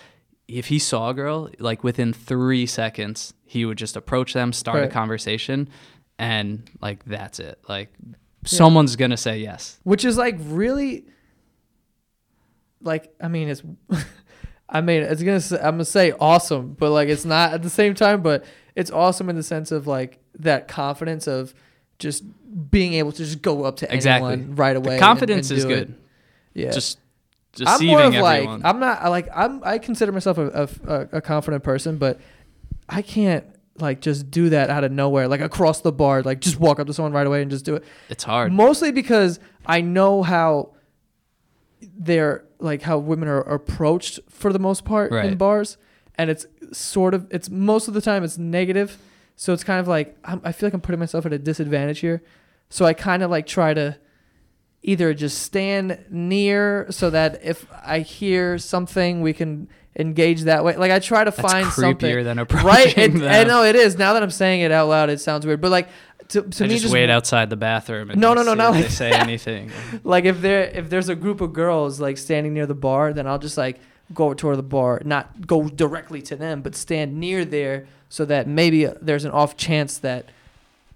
[0.48, 4.82] if he saw a girl, like within three seconds, he would just approach them, start
[4.84, 5.68] a conversation,
[6.18, 7.58] and like that's it.
[7.68, 7.88] Like
[8.44, 9.78] someone's gonna say yes.
[9.84, 11.06] which is like really
[12.82, 13.62] like i mean it's
[14.68, 17.70] i mean it's gonna say, i'm gonna say awesome but like it's not at the
[17.70, 21.54] same time but it's awesome in the sense of like that confidence of
[22.00, 22.24] just
[22.70, 24.32] being able to just go up to Exactly.
[24.32, 25.74] anyone right away The confidence and is do it.
[25.76, 25.94] good.
[26.54, 26.98] yeah Just
[27.64, 28.60] i'm more of everyone.
[28.60, 32.20] like i'm not like i'm i consider myself a, a, a confident person but
[32.88, 33.44] i can't
[33.78, 36.86] like just do that out of nowhere like across the bar like just walk up
[36.86, 38.52] to someone right away and just do it it's hard.
[38.52, 40.74] Mostly because I know how
[41.98, 45.76] they're like how women are approached for the most part in bars,
[46.16, 48.98] and it's sort of it's most of the time it's negative,
[49.40, 52.00] so it's kind of like I'm, I feel like I'm putting myself at a disadvantage
[52.00, 52.22] here,
[52.68, 53.96] so I kind of like try to
[54.82, 59.68] either just stand near so that if I hear something we can
[59.98, 60.76] engage that way.
[60.76, 62.98] Like I try to That's find creepier something than approaching right.
[62.98, 63.32] It, them.
[63.32, 63.96] I know it is.
[63.96, 65.88] Now that I'm saying it out loud, it sounds weird, but like
[66.28, 68.72] to, to I me, just, just wait outside the bathroom and No, no, no, not
[68.72, 69.72] like they say anything.
[70.04, 73.26] like if there if there's a group of girls like standing near the bar, then
[73.26, 73.80] I'll just like
[74.12, 78.46] go toward the bar, not go directly to them, but stand near there so that
[78.46, 80.26] maybe there's an off chance that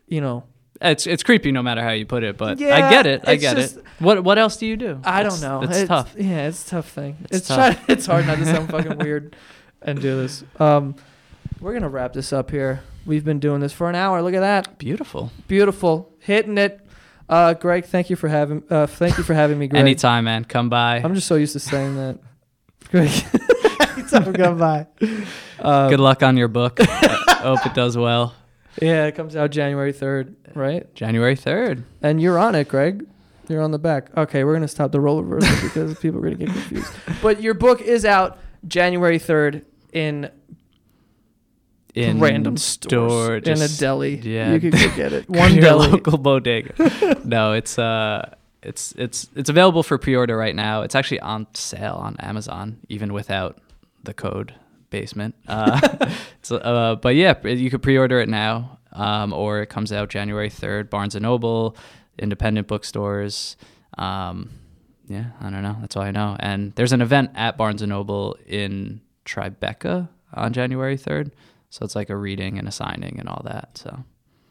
[0.09, 0.45] you know
[0.83, 3.23] It's it's creepy no matter how you put it, but Yeah, I get it.
[3.27, 3.85] I get just- it.
[4.01, 5.01] What what else do you do?
[5.05, 5.67] I It's- don't know.
[5.71, 6.15] It's, tough.
[6.19, 7.17] Yeah, it's a tough thing.
[7.25, 7.57] It's It's tough.
[7.57, 9.35] try- it's hard not to sound fucking weird
[9.81, 10.45] and do this.
[10.61, 10.95] Um,
[11.61, 12.83] we're gonna wrap this up here.
[13.07, 14.21] We've been doing this for an hour.
[14.23, 15.31] Look at that, Beautiful.
[15.47, 16.81] beautiful, hitting it.
[17.29, 19.81] Uh, Greg, thank you for having uh, thank you for having me, Greg.
[19.81, 20.45] Anytime, man.
[20.45, 20.97] Come by.
[21.05, 22.19] I'm just so used to saying that.
[22.91, 23.11] Greg,
[24.15, 24.87] anytime come by.
[25.61, 26.79] Um, Good luck on your book.
[26.81, 28.35] I hope it does well.
[28.83, 30.93] Yeah, it comes out January 3rd, right?
[30.97, 31.85] January third.
[32.03, 33.07] And you're on it, Greg.
[33.49, 34.15] You're on the back.
[34.17, 36.93] Okay, we're gonna stop the role reversal because people are gonna get confused.
[37.23, 38.37] But your book is out
[38.67, 39.62] January 3rd
[39.93, 40.29] in
[41.95, 44.17] In random store, stores in a deli.
[44.17, 44.53] yeah.
[44.53, 45.29] you can go get it.
[45.31, 45.89] One your deli.
[45.89, 47.21] local bodega.
[47.25, 50.83] no, it's uh, it's it's it's available for pre-order right now.
[50.83, 53.59] It's actually on sale on Amazon, even without
[54.05, 54.55] the code
[54.90, 55.34] basement.
[55.46, 55.80] Uh,
[56.38, 60.50] it's, uh, but yeah, you could pre-order it now, um, or it comes out January
[60.50, 60.90] third.
[60.90, 61.76] Barnes and Noble,
[62.18, 63.57] independent bookstores.
[63.98, 64.50] Um,
[65.07, 65.76] yeah, I don't know.
[65.80, 66.36] That's all I know.
[66.40, 71.32] And there's an event at Barnes and Noble in Tribeca on January third.
[71.70, 73.76] So it's like a reading and a signing and all that.
[73.76, 74.05] So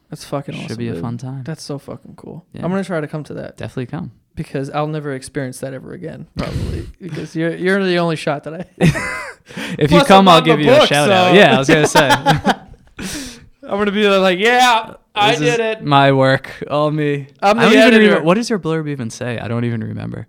[0.10, 0.68] That's fucking awesome.
[0.68, 1.44] should be a fun time.
[1.44, 2.46] That's so fucking cool.
[2.54, 2.64] Yeah.
[2.64, 4.12] I'm gonna try to come to that Definitely come.
[4.36, 6.88] Because I'll never experience that ever again, probably.
[7.02, 9.20] because you're you're the only shot that I.
[9.78, 11.36] If Plus, you come, I'll give the you a shout so- out.
[11.36, 12.10] Yeah, I was gonna say.
[13.64, 15.84] I'm gonna be like, yeah, I did it.
[15.84, 17.28] My work, all me.
[17.42, 18.24] I'm I don't even remember.
[18.24, 19.40] What does your blurb even say?
[19.40, 20.28] I don't even remember.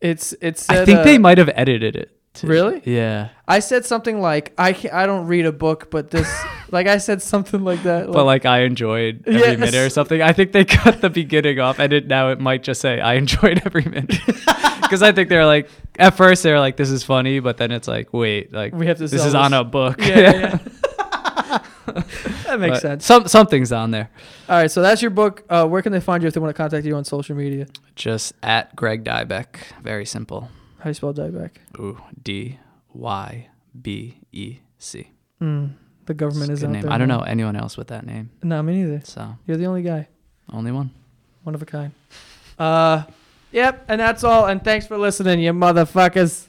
[0.00, 0.68] It's it's.
[0.68, 2.16] I think they uh, might have edited it.
[2.34, 2.48] Too.
[2.48, 2.82] Really?
[2.84, 3.28] Yeah.
[3.46, 6.28] I said something like I can I don't read a book, but this
[6.72, 8.10] like I said something like that.
[8.10, 9.58] But like I enjoyed every Yes.
[9.58, 10.20] minute or something.
[10.20, 13.14] I think they cut the beginning off, and it now it might just say I
[13.14, 14.14] enjoyed every minute.
[14.84, 15.68] Because I think they're like
[15.98, 18.98] at first they're like this is funny, but then it's like wait like we have
[18.98, 19.08] to.
[19.08, 19.98] this is on a book.
[19.98, 20.58] Yeah, yeah, yeah.
[22.46, 23.06] that makes But sense.
[23.06, 24.10] Some something's on there.
[24.48, 25.42] All right, so that's your book.
[25.48, 27.66] Uh, where can they find you if they want to contact you on social media?
[27.96, 29.56] Just at Greg Dybec.
[29.82, 30.48] Very simple.
[30.84, 31.52] How do you spell Dybec?
[31.78, 32.58] Ooh, D
[32.92, 33.48] Y
[33.80, 35.08] B E C.
[35.40, 35.70] Mm,
[36.04, 36.82] the government is a out name.
[36.82, 36.92] there.
[36.92, 38.28] I don't know anyone else with that name.
[38.42, 39.00] No, me neither.
[39.02, 40.08] So You're the only guy.
[40.52, 40.90] only one.
[41.42, 41.92] One of a kind.
[42.58, 43.04] Uh,
[43.50, 44.44] yep, and that's all.
[44.44, 46.48] And thanks for listening, you motherfuckers.